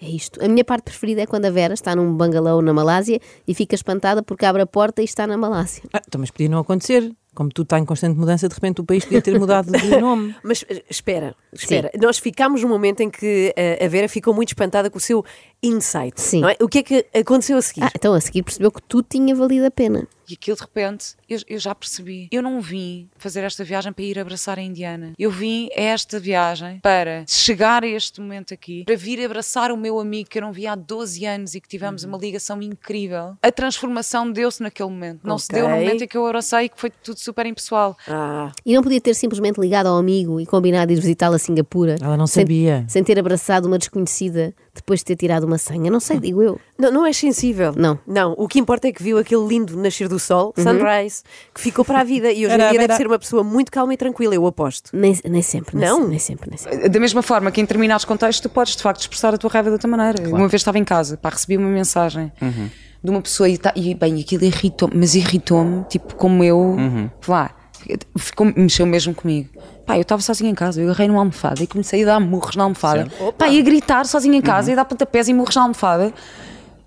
É 0.00 0.06
isto. 0.06 0.44
A 0.44 0.48
minha 0.48 0.64
parte 0.64 0.82
preferida 0.84 1.22
é 1.22 1.26
quando 1.26 1.46
a 1.46 1.50
Vera 1.50 1.72
está 1.72 1.96
num 1.96 2.14
bangalô 2.14 2.60
na 2.60 2.74
Malásia 2.74 3.18
e 3.48 3.54
fica 3.54 3.74
espantada 3.74 4.22
porque 4.22 4.44
abre 4.44 4.60
a 4.62 4.66
porta 4.66 5.00
e 5.00 5.04
está 5.06 5.26
na 5.26 5.36
Malásia. 5.38 5.82
Ah, 5.94 6.02
então, 6.06 6.20
mas 6.20 6.30
podia 6.30 6.48
não 6.50 6.58
acontecer. 6.58 7.10
Como 7.36 7.50
tu 7.50 7.62
está 7.62 7.78
em 7.78 7.84
constante 7.84 8.18
mudança, 8.18 8.48
de 8.48 8.54
repente 8.54 8.80
o 8.80 8.84
país 8.84 9.04
podia 9.04 9.20
ter 9.20 9.38
mudado 9.38 9.70
de 9.70 9.86
nome. 10.00 10.34
Mas 10.42 10.64
eh, 10.70 10.82
espera, 10.88 11.36
espera. 11.52 11.90
Nós 12.00 12.18
ficámos 12.18 12.62
num 12.62 12.68
momento 12.68 13.02
em 13.02 13.10
que 13.10 13.52
eh, 13.54 13.84
a 13.84 13.88
Vera 13.88 14.08
ficou 14.08 14.32
muito 14.32 14.48
espantada 14.48 14.88
com 14.88 14.96
o 14.96 15.00
seu 15.00 15.22
insight. 15.62 16.18
Sim. 16.18 16.40
não 16.40 16.48
é? 16.48 16.56
O 16.58 16.66
que 16.66 16.78
é 16.78 16.82
que 16.82 17.06
aconteceu 17.14 17.58
a 17.58 17.62
seguir? 17.62 17.84
Ah, 17.84 17.90
então 17.94 18.14
a 18.14 18.20
seguir 18.22 18.42
percebeu 18.42 18.72
que 18.72 18.80
tudo 18.80 19.06
tinha 19.08 19.34
valido 19.34 19.66
a 19.66 19.70
pena. 19.70 20.08
E 20.28 20.34
aquilo 20.34 20.56
de 20.56 20.62
repente, 20.62 21.14
eu, 21.28 21.38
eu 21.48 21.58
já 21.58 21.74
percebi. 21.74 22.28
Eu 22.32 22.42
não 22.42 22.60
vim 22.60 23.08
fazer 23.16 23.42
esta 23.44 23.62
viagem 23.64 23.92
para 23.92 24.04
ir 24.04 24.18
abraçar 24.18 24.58
a 24.58 24.62
Indiana. 24.62 25.12
Eu 25.18 25.30
vim 25.30 25.68
a 25.76 25.80
esta 25.80 26.18
viagem 26.18 26.80
para 26.80 27.24
chegar 27.28 27.84
a 27.84 27.86
este 27.86 28.20
momento 28.20 28.52
aqui, 28.52 28.84
para 28.84 28.96
vir 28.96 29.24
abraçar 29.24 29.70
o 29.70 29.76
meu 29.76 29.98
amigo 30.00 30.28
que 30.28 30.38
eu 30.38 30.42
não 30.42 30.52
via 30.52 30.72
há 30.72 30.74
12 30.74 31.24
anos 31.24 31.54
e 31.54 31.60
que 31.60 31.68
tivemos 31.68 32.02
Uhum. 32.02 32.10
uma 32.10 32.18
ligação 32.18 32.60
incrível. 32.62 33.36
A 33.42 33.52
transformação 33.52 34.30
deu-se 34.30 34.62
naquele 34.62 34.90
momento. 34.90 35.20
Não 35.24 35.38
se 35.38 35.46
Ok. 35.50 35.60
deu 35.60 35.68
no 35.68 35.76
momento 35.76 36.02
em 36.04 36.08
que 36.08 36.16
eu 36.16 36.26
abracei 36.26 36.64
e 36.64 36.68
que 36.68 36.80
foi 36.80 36.90
tudo 36.90 37.18
super 37.18 37.46
impessoal. 37.46 37.96
Ah, 38.08 38.50
E 38.64 38.74
não 38.74 38.82
podia 38.82 39.00
ter 39.00 39.14
simplesmente 39.14 39.60
ligado 39.60 39.86
ao 39.86 39.96
amigo 39.96 40.40
e 40.40 40.46
combinado 40.46 40.92
ir 40.92 40.96
visitá-la 40.96 41.36
a 41.36 41.38
Singapura. 41.38 41.96
Ela 42.00 42.16
não 42.16 42.26
sem- 42.26 42.42
sabia. 42.42 42.84
Sem 42.88 43.02
ter 43.04 43.18
abraçado 43.18 43.66
uma 43.66 43.78
desconhecida 43.78 44.54
depois 44.76 45.00
de 45.00 45.06
ter 45.06 45.16
tirado 45.16 45.44
uma 45.44 45.58
senha. 45.58 45.90
Não 45.90 46.00
sei, 46.00 46.18
digo 46.20 46.42
eu. 46.42 46.60
não, 46.78 46.90
não 46.92 47.06
és 47.06 47.16
sensível. 47.16 47.72
Não. 47.76 47.98
Não, 48.06 48.34
o 48.38 48.46
que 48.48 48.58
importa 48.58 48.88
é 48.88 48.92
que 48.92 49.02
viu 49.02 49.18
aquele 49.18 49.46
lindo 49.46 49.76
nascer 49.76 50.08
do 50.08 50.18
sol, 50.18 50.54
sunrise, 50.56 51.22
que 51.54 51.60
ficou 51.60 51.84
para 51.84 52.00
a 52.00 52.04
vida 52.04 52.30
e 52.30 52.46
hoje 52.46 52.54
em 52.54 52.58
dia 52.58 52.70
deve 52.72 52.84
era- 52.84 52.96
ser 52.96 53.06
uma 53.06 53.18
pessoa 53.18 53.42
muito 53.42 53.70
calma 53.72 53.92
e 53.94 53.96
tranquila, 53.96 54.34
eu 54.34 54.46
aposto. 54.46 54.90
Nem, 54.92 55.18
nem 55.24 55.42
sempre. 55.42 55.76
Nem 55.76 55.88
Não? 55.88 56.02
se- 56.02 56.08
Nem 56.08 56.18
sempre, 56.18 56.50
nem 56.50 56.58
sempre. 56.58 56.88
Da 56.88 57.00
mesma 57.00 57.22
forma 57.22 57.50
que 57.50 57.60
em 57.60 57.64
determinados 57.64 58.04
contextos 58.04 58.40
tu 58.40 58.48
podes 58.48 58.76
de 58.76 58.82
facto 58.82 59.00
expressar 59.00 59.34
a 59.34 59.38
tua 59.38 59.50
raiva 59.50 59.68
de 59.70 59.72
outra 59.74 59.88
maneira. 59.88 60.28
Uma 60.28 60.48
vez 60.48 60.60
estava 60.60 60.78
em 60.78 60.84
casa, 60.84 61.16
pá, 61.16 61.30
recebi 61.30 61.56
uma 61.56 61.68
mensagem 61.68 62.30
de 63.02 63.10
uma 63.10 63.20
pessoa 63.22 63.48
e, 63.48 63.56
tá- 63.58 63.72
e 63.76 63.94
bem, 63.94 64.20
aquilo 64.20 64.44
irritou-me, 64.44 64.96
mas 64.96 65.14
irritou-me, 65.14 65.84
tipo, 65.84 66.14
como 66.16 66.42
eu, 66.42 66.76
vá, 67.24 67.50
ficou, 68.18 68.52
mexeu 68.56 68.86
mesmo 68.86 69.14
comigo. 69.14 69.48
Pá, 69.86 69.96
eu 69.96 70.02
estava 70.02 70.20
sozinha 70.22 70.50
em 70.50 70.54
casa, 70.54 70.80
eu 70.80 70.86
agarrei 70.88 71.06
numa 71.08 71.20
almofada 71.20 71.62
e 71.62 71.66
comecei 71.66 72.02
a 72.02 72.06
dar 72.06 72.20
murros 72.20 72.56
na 72.56 72.64
almofada. 72.64 73.08
Pá, 73.38 73.48
e 73.48 73.58
a 73.58 73.62
gritar 73.62 74.04
sozinha 74.06 74.36
em 74.36 74.42
casa 74.42 74.70
e 74.70 74.72
a 74.72 74.76
dar 74.76 74.84
pontapés 74.84 75.28
e 75.28 75.34
murros 75.34 75.54
na 75.54 75.62
almofada. 75.62 76.12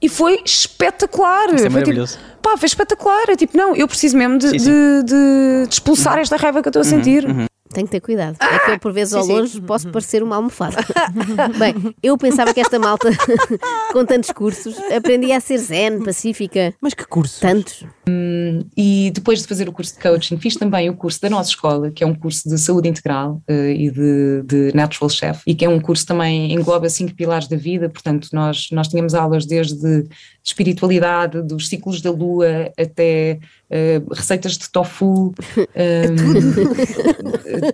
E 0.01 0.07
foi 0.07 0.39
espetacular. 0.45 1.47
Isso 1.47 1.55
é 1.55 1.59
Foi 1.59 1.69
maravilhoso. 1.69 2.17
Tipo, 2.17 2.37
pá, 2.41 2.57
foi 2.57 2.67
espetacular. 2.67 3.29
É 3.29 3.35
tipo, 3.35 3.57
não, 3.57 3.75
eu 3.75 3.87
preciso 3.87 4.17
mesmo 4.17 4.37
de, 4.37 4.49
Sim, 4.49 4.59
sim. 4.59 4.65
de- 4.71 5.03
de- 5.03 5.67
de 5.67 5.73
expulsar 5.73 6.17
esta 6.19 6.37
raiva 6.37 6.61
que 6.61 6.67
eu 6.67 6.71
estou 6.71 6.81
a 6.81 6.85
sentir. 6.85 7.25
Tenho 7.71 7.85
que 7.85 7.91
ter 7.91 7.99
cuidado. 7.99 8.35
É 8.41 8.59
que 8.59 8.71
eu, 8.71 8.79
por 8.79 8.91
vezes, 8.91 9.13
ao 9.13 9.21
sim. 9.23 9.31
longe, 9.33 9.61
posso 9.61 9.89
parecer 9.89 10.23
uma 10.23 10.37
almofada. 10.37 10.77
Bem, 11.59 11.93
eu 12.01 12.17
pensava 12.17 12.51
que 12.53 12.59
esta 12.59 12.79
malta, 12.79 13.09
com 13.93 14.03
tantos 14.05 14.31
cursos, 14.31 14.75
aprendia 14.91 15.37
a 15.37 15.39
ser 15.39 15.57
zen, 15.59 16.01
pacífica. 16.03 16.73
Mas 16.81 16.93
que 16.95 17.05
curso? 17.05 17.39
Tantos. 17.41 17.85
E 18.77 19.11
depois 19.13 19.41
de 19.41 19.47
fazer 19.47 19.67
o 19.67 19.71
curso 19.71 19.93
de 19.95 19.99
coaching, 19.99 20.37
fiz 20.37 20.55
também 20.55 20.89
o 20.89 20.95
curso 20.95 21.21
da 21.21 21.29
nossa 21.29 21.49
escola, 21.49 21.91
que 21.91 22.03
é 22.03 22.07
um 22.07 22.15
curso 22.15 22.47
de 22.47 22.57
saúde 22.57 22.87
integral 22.87 23.41
eh, 23.47 23.73
e 23.73 23.91
de, 23.91 24.43
de 24.43 24.71
Natural 24.75 25.09
Chef, 25.09 25.41
e 25.45 25.55
que 25.55 25.65
é 25.65 25.69
um 25.69 25.79
curso 25.79 26.03
que 26.03 26.07
também 26.07 26.53
engloba 26.53 26.89
cinco 26.89 27.13
pilares 27.13 27.47
da 27.47 27.57
vida. 27.57 27.89
Portanto, 27.89 28.29
nós, 28.31 28.69
nós 28.71 28.87
tínhamos 28.87 29.13
aulas 29.13 29.45
desde 29.45 30.07
espiritualidade, 30.43 31.41
dos 31.41 31.67
ciclos 31.67 32.01
da 32.01 32.11
lua, 32.11 32.71
até 32.77 33.39
eh, 33.69 34.01
receitas 34.11 34.57
de 34.57 34.69
tofu, 34.69 35.33
eh, 35.75 36.07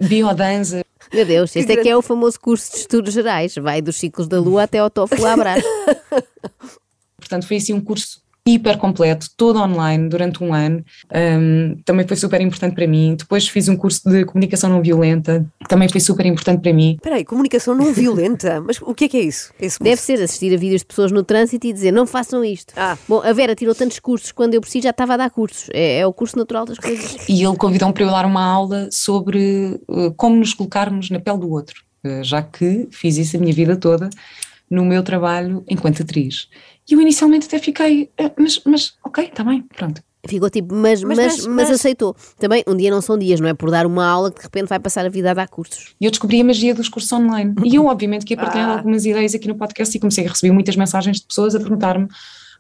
biodança. 0.07 0.83
Meu 1.13 1.25
Deus, 1.25 1.55
este 1.55 1.71
é 1.71 1.77
que 1.77 1.89
é 1.89 1.95
o 1.95 2.01
famoso 2.01 2.39
curso 2.39 2.71
de 2.71 2.77
estudos 2.79 3.13
gerais. 3.13 3.55
Vai 3.55 3.81
dos 3.81 3.95
ciclos 3.95 4.27
da 4.27 4.39
lua 4.39 4.63
até 4.63 4.79
ao 4.79 4.89
tofu 4.89 5.25
à 5.25 5.37
brás. 5.37 5.63
Portanto, 7.17 7.47
foi 7.47 7.57
assim 7.57 7.73
um 7.73 7.81
curso 7.81 8.24
hiper 8.47 8.77
completo, 8.77 9.27
todo 9.35 9.59
online, 9.59 10.07
durante 10.07 10.43
um 10.43 10.53
ano. 10.53 10.85
Um, 11.11 11.77
também 11.83 12.07
foi 12.07 12.15
super 12.15 12.39
importante 12.41 12.75
para 12.75 12.85
mim. 12.85 13.15
Depois 13.17 13.47
fiz 13.47 13.67
um 13.67 13.75
curso 13.75 14.07
de 14.07 14.23
comunicação 14.23 14.69
não 14.69 14.83
violenta, 14.83 15.43
também 15.67 15.89
foi 15.89 15.99
super 15.99 16.25
importante 16.27 16.61
para 16.61 16.71
mim. 16.71 16.93
Espera 16.95 17.15
aí, 17.15 17.25
comunicação 17.25 17.73
não 17.73 17.91
violenta? 17.93 18.61
Mas 18.61 18.79
o 18.81 18.93
que 18.93 19.05
é 19.05 19.09
que 19.09 19.17
é 19.17 19.21
isso? 19.21 19.51
Esse 19.59 19.79
Deve 19.81 19.99
ser 19.99 20.21
assistir 20.21 20.53
a 20.53 20.57
vídeos 20.57 20.81
de 20.81 20.85
pessoas 20.85 21.11
no 21.11 21.23
trânsito 21.23 21.65
e 21.65 21.73
dizer 21.73 21.91
não 21.91 22.05
façam 22.05 22.45
isto. 22.45 22.73
Ah. 22.77 22.95
Bom, 23.07 23.21
a 23.23 23.33
Vera 23.33 23.55
tirou 23.55 23.73
tantos 23.73 23.99
cursos, 23.99 24.31
quando 24.31 24.53
eu 24.53 24.61
preciso 24.61 24.83
já 24.83 24.91
estava 24.91 25.15
a 25.15 25.17
dar 25.17 25.31
cursos. 25.31 25.67
É, 25.73 25.99
é 25.99 26.07
o 26.07 26.13
curso 26.13 26.37
natural 26.37 26.65
das 26.65 26.77
coisas. 26.77 27.17
E 27.27 27.43
ele 27.43 27.57
convidou-me 27.57 27.93
para 27.93 28.03
eu 28.03 28.11
dar 28.11 28.25
uma 28.25 28.43
aula 28.45 28.89
sobre 28.91 29.79
uh, 29.87 30.13
como 30.15 30.35
nos 30.35 30.53
colocarmos 30.53 31.09
na 31.09 31.19
pele 31.19 31.39
do 31.39 31.49
outro, 31.49 31.83
uh, 32.05 32.23
já 32.23 32.43
que 32.43 32.87
fiz 32.91 33.17
isso 33.17 33.37
a 33.37 33.39
minha 33.39 33.53
vida 33.53 33.75
toda 33.75 34.09
no 34.69 34.83
meu 34.83 35.03
trabalho 35.03 35.63
enquanto 35.67 36.01
atriz. 36.01 36.47
E 36.89 36.93
eu 36.93 37.01
inicialmente 37.01 37.47
até 37.47 37.57
fiquei, 37.59 38.09
"Ah, 38.17 38.31
mas, 38.37 38.61
mas 38.65 38.93
ok, 39.03 39.25
está 39.25 39.43
bem, 39.43 39.63
pronto. 39.75 40.01
Ficou 40.27 40.49
tipo, 40.49 40.73
mas, 40.73 41.03
mas, 41.03 41.17
Mas, 41.17 41.27
mas, 41.37 41.45
mas, 41.45 41.55
mas- 41.69 41.71
aceitou. 41.79 42.15
Também, 42.39 42.63
um 42.67 42.75
dia 42.75 42.89
não 42.89 42.99
são 42.99 43.15
dias, 43.15 43.39
não 43.39 43.47
é? 43.47 43.53
Por 43.53 43.69
dar 43.69 43.85
uma 43.85 44.03
aula 44.07 44.31
que 44.31 44.37
de 44.39 44.43
repente 44.43 44.67
vai 44.67 44.79
passar 44.79 45.05
a 45.05 45.09
vida 45.09 45.29
a 45.29 45.33
dar 45.35 45.47
cursos. 45.47 45.93
E 46.01 46.05
eu 46.05 46.09
descobri 46.09 46.41
a 46.41 46.43
magia 46.43 46.73
dos 46.73 46.89
cursos 46.89 47.11
online. 47.13 47.53
E 47.63 47.75
eu, 47.75 47.85
obviamente, 47.85 48.25
que 48.25 48.33
ia 48.33 48.37
partilhando 48.37 48.71
algumas 48.73 49.05
ideias 49.05 49.35
aqui 49.35 49.47
no 49.47 49.53
podcast 49.55 49.95
e 49.95 49.99
comecei 49.99 50.25
a 50.25 50.29
receber 50.29 50.51
muitas 50.51 50.75
mensagens 50.75 51.17
de 51.19 51.27
pessoas 51.27 51.53
a 51.53 51.59
perguntar-me: 51.59 52.07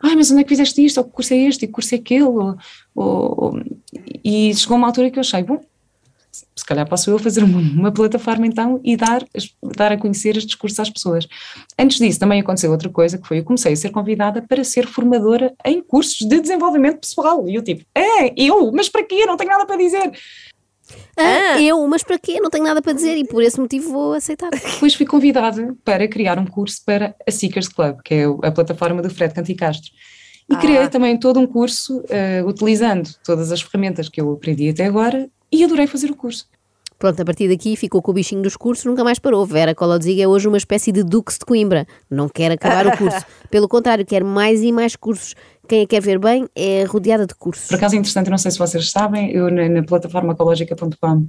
ai, 0.03 0.15
mas 0.15 0.29
onde 0.29 0.41
é 0.41 0.43
que 0.43 0.49
fizeste 0.49 0.85
isto? 0.85 0.99
Ou 0.99 1.05
que 1.05 1.11
curso 1.11 1.33
é 1.33 1.37
este? 1.37 1.63
E 1.65 1.67
que 1.67 1.73
curso 1.73 1.95
é 1.95 1.97
aquele? 1.97 2.23
Ou, 2.23 2.55
ou- 2.93 3.35
ou- 3.55 3.59
E 4.23 4.53
chegou 4.53 4.77
uma 4.77 4.85
altura 4.87 5.09
que 5.09 5.17
eu 5.17 5.21
achei: 5.21 5.41
bom, 5.43 5.59
se 6.55 6.65
calhar 6.65 6.87
posso 6.87 7.09
eu 7.09 7.19
fazer 7.19 7.43
uma, 7.43 7.59
uma 7.59 7.91
plataforma 7.91 8.45
então 8.47 8.79
e 8.83 8.97
dar, 8.97 9.23
dar 9.75 9.91
a 9.91 9.97
conhecer 9.97 10.35
estes 10.37 10.55
cursos 10.55 10.79
às 10.79 10.89
pessoas. 10.89 11.27
Antes 11.77 11.97
disso, 11.97 12.19
também 12.19 12.41
aconteceu 12.41 12.71
outra 12.71 12.89
coisa 12.89 13.17
que 13.17 13.27
foi: 13.27 13.39
eu 13.39 13.43
comecei 13.43 13.73
a 13.73 13.75
ser 13.75 13.91
convidada 13.91 14.41
para 14.41 14.63
ser 14.63 14.87
formadora 14.87 15.53
em 15.65 15.81
cursos 15.81 16.27
de 16.27 16.39
desenvolvimento 16.39 16.99
pessoal. 16.99 17.47
E 17.47 17.55
eu, 17.55 17.63
tipo, 17.63 17.83
é, 17.95 18.33
eu, 18.35 18.71
mas 18.71 18.89
para 18.89 19.03
quê? 19.03 19.25
Não 19.25 19.37
tenho 19.37 19.51
nada 19.51 19.65
para 19.65 19.77
dizer. 19.77 20.11
Ah, 21.17 21.59
eu, 21.61 21.87
mas 21.87 22.03
para 22.03 22.19
quê? 22.19 22.39
Não 22.39 22.49
tenho 22.49 22.63
nada 22.63 22.81
para 22.81 22.93
dizer 22.93 23.17
e 23.17 23.25
por 23.25 23.41
esse 23.41 23.59
motivo 23.59 23.91
vou 23.91 24.13
aceitar. 24.13 24.49
Depois 24.51 24.93
fui 24.93 25.05
convidada 25.05 25.75
para 25.83 26.07
criar 26.07 26.37
um 26.37 26.45
curso 26.45 26.81
para 26.85 27.15
a 27.27 27.31
Seekers 27.31 27.67
Club, 27.67 27.97
que 28.03 28.13
é 28.13 28.25
a 28.43 28.51
plataforma 28.51 29.01
do 29.01 29.09
Fred 29.09 29.33
Canticastro. 29.33 29.89
E 30.49 30.53
Ah. 30.53 30.59
criei 30.59 30.87
também 30.87 31.17
todo 31.17 31.39
um 31.39 31.47
curso 31.47 32.03
eh, 32.07 32.43
utilizando 32.45 33.09
todas 33.23 33.51
as 33.51 33.61
ferramentas 33.61 34.07
que 34.09 34.21
eu 34.21 34.31
aprendi 34.31 34.69
até 34.69 34.85
agora 34.85 35.27
e 35.51 35.63
adorei 35.63 35.87
fazer 35.87 36.11
o 36.11 36.15
curso. 36.15 36.47
Pronto, 36.97 37.21
a 37.21 37.25
partir 37.25 37.49
daqui 37.49 37.75
ficou 37.75 38.01
com 38.01 38.11
o 38.11 38.13
bichinho 38.13 38.41
dos 38.41 38.55
cursos, 38.55 38.85
nunca 38.85 39.03
mais 39.03 39.19
parou. 39.19 39.45
Vera 39.45 39.75
Colodziga 39.75 40.23
é 40.23 40.27
hoje 40.27 40.47
uma 40.47 40.57
espécie 40.57 40.93
de 40.93 41.03
Dux 41.03 41.37
de 41.37 41.45
Coimbra. 41.45 41.85
Não 42.09 42.29
quer 42.29 42.51
acabar 42.51 42.87
o 42.87 42.95
curso. 42.97 43.25
Pelo 43.51 43.67
contrário, 43.67 44.05
quer 44.05 44.23
mais 44.23 44.61
e 44.61 44.71
mais 44.71 44.95
cursos. 44.95 45.35
Quem 45.67 45.83
a 45.83 45.87
quer 45.87 46.01
ver 46.01 46.19
bem 46.19 46.47
é 46.55 46.83
rodeada 46.85 47.25
de 47.27 47.35
cursos. 47.35 47.67
Por 47.67 47.75
acaso 47.75 47.95
é 47.95 47.97
interessante, 47.97 48.29
não 48.29 48.37
sei 48.37 48.51
se 48.51 48.57
vocês 48.57 48.91
sabem, 48.91 49.31
eu 49.31 49.51
na, 49.51 49.67
na 49.67 49.83
plataforma 49.83 50.31
ecológica.com 50.33 51.27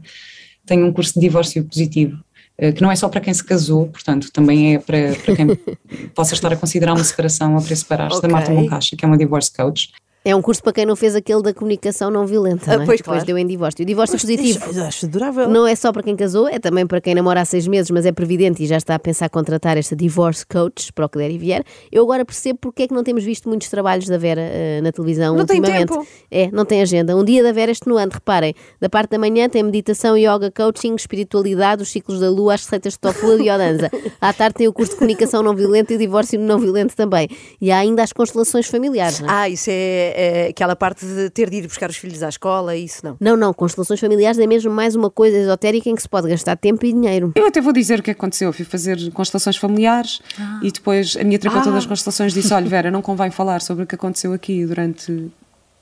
tenho 0.64 0.86
um 0.86 0.92
curso 0.92 1.14
de 1.14 1.20
divórcio 1.20 1.64
positivo, 1.64 2.18
eh, 2.58 2.72
que 2.72 2.82
não 2.82 2.90
é 2.90 2.96
só 2.96 3.08
para 3.08 3.20
quem 3.20 3.32
se 3.32 3.42
casou, 3.42 3.86
portanto, 3.86 4.30
também 4.32 4.74
é 4.74 4.78
para, 4.78 5.14
para 5.24 5.36
quem 5.36 5.46
possa 6.14 6.34
estar 6.34 6.52
a 6.52 6.56
considerar 6.56 6.92
uma 6.92 7.04
separação 7.04 7.54
ou 7.54 7.62
para 7.62 7.74
separar-se, 7.74 8.18
Ok. 8.18 8.28
da 8.28 8.32
Marta 8.32 8.52
Moncacha, 8.52 8.96
que 8.96 9.04
é 9.04 9.08
uma 9.08 9.16
divorce 9.16 9.52
coach. 9.52 9.90
É 10.28 10.34
um 10.34 10.42
curso 10.42 10.60
para 10.60 10.72
quem 10.72 10.84
não 10.84 10.96
fez 10.96 11.14
aquele 11.14 11.40
da 11.40 11.54
comunicação 11.54 12.10
não 12.10 12.26
violenta, 12.26 12.64
Ah, 12.72 12.76
não 12.76 12.82
é? 12.82 12.86
pois, 12.86 12.98
Depois 12.98 13.18
claro. 13.18 13.24
deu 13.26 13.38
em 13.38 13.46
divórcio. 13.46 13.82
O 13.84 13.86
divórcio 13.86 14.18
positivo 14.18 14.58
Acho, 14.68 14.80
acho 14.82 15.06
adorável. 15.06 15.48
não 15.48 15.64
é 15.66 15.76
só 15.76 15.92
para 15.92 16.02
quem 16.02 16.16
casou, 16.16 16.48
é 16.48 16.58
também 16.58 16.84
para 16.84 17.00
quem 17.00 17.14
namora 17.14 17.42
há 17.42 17.44
seis 17.44 17.68
meses, 17.68 17.90
mas 17.92 18.04
é 18.04 18.10
previdente 18.10 18.60
e 18.62 18.66
já 18.66 18.76
está 18.76 18.96
a 18.96 18.98
pensar 18.98 19.28
contratar 19.30 19.76
esta 19.76 19.94
divorce 19.94 20.44
coach 20.44 20.92
para 20.92 21.06
o 21.06 21.08
que 21.08 21.18
der 21.18 21.30
e 21.30 21.38
vier. 21.38 21.62
Eu 21.92 22.02
agora 22.02 22.24
percebo 22.24 22.58
porque 22.60 22.82
é 22.82 22.88
que 22.88 22.94
não 22.94 23.04
temos 23.04 23.22
visto 23.22 23.48
muitos 23.48 23.68
trabalhos 23.68 24.06
da 24.08 24.18
Vera 24.18 24.40
eh, 24.42 24.80
na 24.82 24.90
televisão 24.90 25.36
Não 25.36 25.46
tem 25.46 25.60
ultimamente. 25.60 25.88
tempo. 25.92 26.06
É, 26.28 26.50
não 26.50 26.64
tem 26.64 26.82
agenda. 26.82 27.16
Um 27.16 27.24
dia 27.24 27.42
da 27.44 27.52
Vera 27.52 27.70
extenuante, 27.70 28.14
reparem. 28.14 28.52
Da 28.80 28.88
parte 28.88 29.10
da 29.10 29.18
manhã 29.20 29.48
tem 29.48 29.62
meditação, 29.62 30.16
yoga, 30.18 30.50
coaching, 30.50 30.96
espiritualidade, 30.96 31.82
os 31.82 31.88
ciclos 31.90 32.18
da 32.18 32.28
lua, 32.28 32.54
as 32.54 32.64
receitas 32.64 32.94
de 32.94 32.98
tofu 32.98 33.34
e 33.34 33.42
biodanza. 33.44 33.90
À 34.20 34.32
tarde 34.32 34.56
tem 34.56 34.66
o 34.68 34.72
curso 34.72 34.92
de 34.92 34.98
comunicação 34.98 35.40
não 35.42 35.54
violenta 35.54 35.92
e 35.92 35.96
o 35.96 35.98
divórcio 36.00 36.40
não 36.40 36.58
violento 36.58 36.96
também. 36.96 37.28
E 37.60 37.70
há 37.70 37.78
ainda 37.78 38.02
as 38.02 38.12
constelações 38.12 38.66
familiares, 38.66 39.20
não 39.20 39.28
é? 39.28 39.32
Ah, 39.32 39.48
isso 39.48 39.70
é, 39.70 40.14
é 40.18 40.46
aquela 40.48 40.74
parte 40.74 41.04
de 41.04 41.28
ter 41.30 41.50
de 41.50 41.56
ir 41.58 41.66
buscar 41.66 41.90
os 41.90 41.96
filhos 41.96 42.22
à 42.22 42.28
escola, 42.30 42.74
isso 42.74 43.04
não. 43.04 43.16
Não, 43.20 43.36
não, 43.36 43.52
constelações 43.52 44.00
familiares 44.00 44.38
é 44.38 44.46
mesmo 44.46 44.70
mais 44.72 44.94
uma 44.96 45.10
coisa 45.10 45.36
esotérica 45.36 45.90
em 45.90 45.94
que 45.94 46.00
se 46.00 46.08
pode 46.08 46.26
gastar 46.28 46.56
tempo 46.56 46.86
e 46.86 46.92
dinheiro. 46.92 47.32
Eu 47.34 47.46
até 47.46 47.60
vou 47.60 47.72
dizer 47.72 48.00
o 48.00 48.02
que 48.02 48.10
aconteceu. 48.10 48.48
Eu 48.48 48.52
fui 48.52 48.64
fazer 48.64 48.98
constelações 49.12 49.56
familiares 49.56 50.20
e 50.62 50.72
depois 50.72 51.16
a 51.20 51.24
minha 51.24 51.38
terapeuta 51.38 51.70
das 51.70 51.84
constelações 51.84 52.32
disse: 52.32 52.52
Olha, 52.54 52.66
Vera, 52.66 52.90
não 52.90 53.02
convém 53.02 53.30
falar 53.30 53.60
sobre 53.60 53.84
o 53.84 53.86
que 53.86 53.94
aconteceu 53.94 54.32
aqui 54.32 54.64
durante 54.64 55.30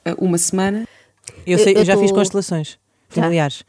eh, 0.04 0.14
uma 0.18 0.36
semana. 0.38 0.86
Eu, 1.46 1.58
sei, 1.58 1.74
Eu- 1.74 1.78
eu, 1.78 1.84
já 1.84 1.96
fiz 1.96 2.10
tô- 2.10 2.16
constelações 2.16 2.76
Já? 3.14 3.22
familiares. 3.22 3.62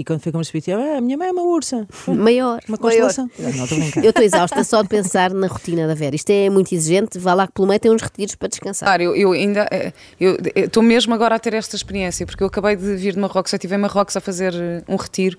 E 0.00 0.04
quando 0.04 0.20
foi 0.20 0.32
como 0.32 0.40
espírito, 0.40 0.70
ah, 0.72 0.96
a 0.96 1.00
minha 1.02 1.18
mãe 1.18 1.28
é 1.28 1.30
uma 1.30 1.42
ursa. 1.42 1.86
Maior. 2.08 2.58
Uma 2.66 2.78
constelação. 2.78 3.30
Não, 3.38 3.50
estou 3.50 3.78
brincar. 3.78 4.02
Eu 4.02 4.08
estou 4.08 4.24
exausta 4.24 4.64
só 4.64 4.80
de 4.80 4.88
pensar 4.88 5.30
na 5.34 5.46
rotina 5.46 5.86
da 5.86 5.94
Vera. 5.94 6.16
Isto 6.16 6.30
é 6.30 6.48
muito 6.48 6.74
exigente. 6.74 7.18
Vá 7.18 7.34
lá 7.34 7.46
que 7.46 7.52
pelo 7.52 7.68
meio 7.68 7.78
tem 7.78 7.90
uns 7.90 8.00
retiros 8.00 8.34
para 8.34 8.48
descansar. 8.48 8.86
Claro, 8.88 9.02
eu, 9.02 9.14
eu 9.14 9.32
ainda 9.32 9.68
eh, 9.70 9.92
eu 10.18 10.38
estou 10.56 10.82
mesmo 10.82 11.12
agora 11.12 11.34
a 11.34 11.38
ter 11.38 11.52
esta 11.52 11.76
experiência, 11.76 12.24
porque 12.24 12.42
eu 12.42 12.46
acabei 12.46 12.76
de 12.76 12.96
vir 12.96 13.12
de 13.12 13.18
Marrocos, 13.20 13.52
eu 13.52 13.58
estive 13.58 13.74
em 13.74 13.78
Marrocos 13.78 14.16
a 14.16 14.20
fazer 14.22 14.54
eh, 14.54 14.82
um 14.88 14.96
retiro 14.96 15.36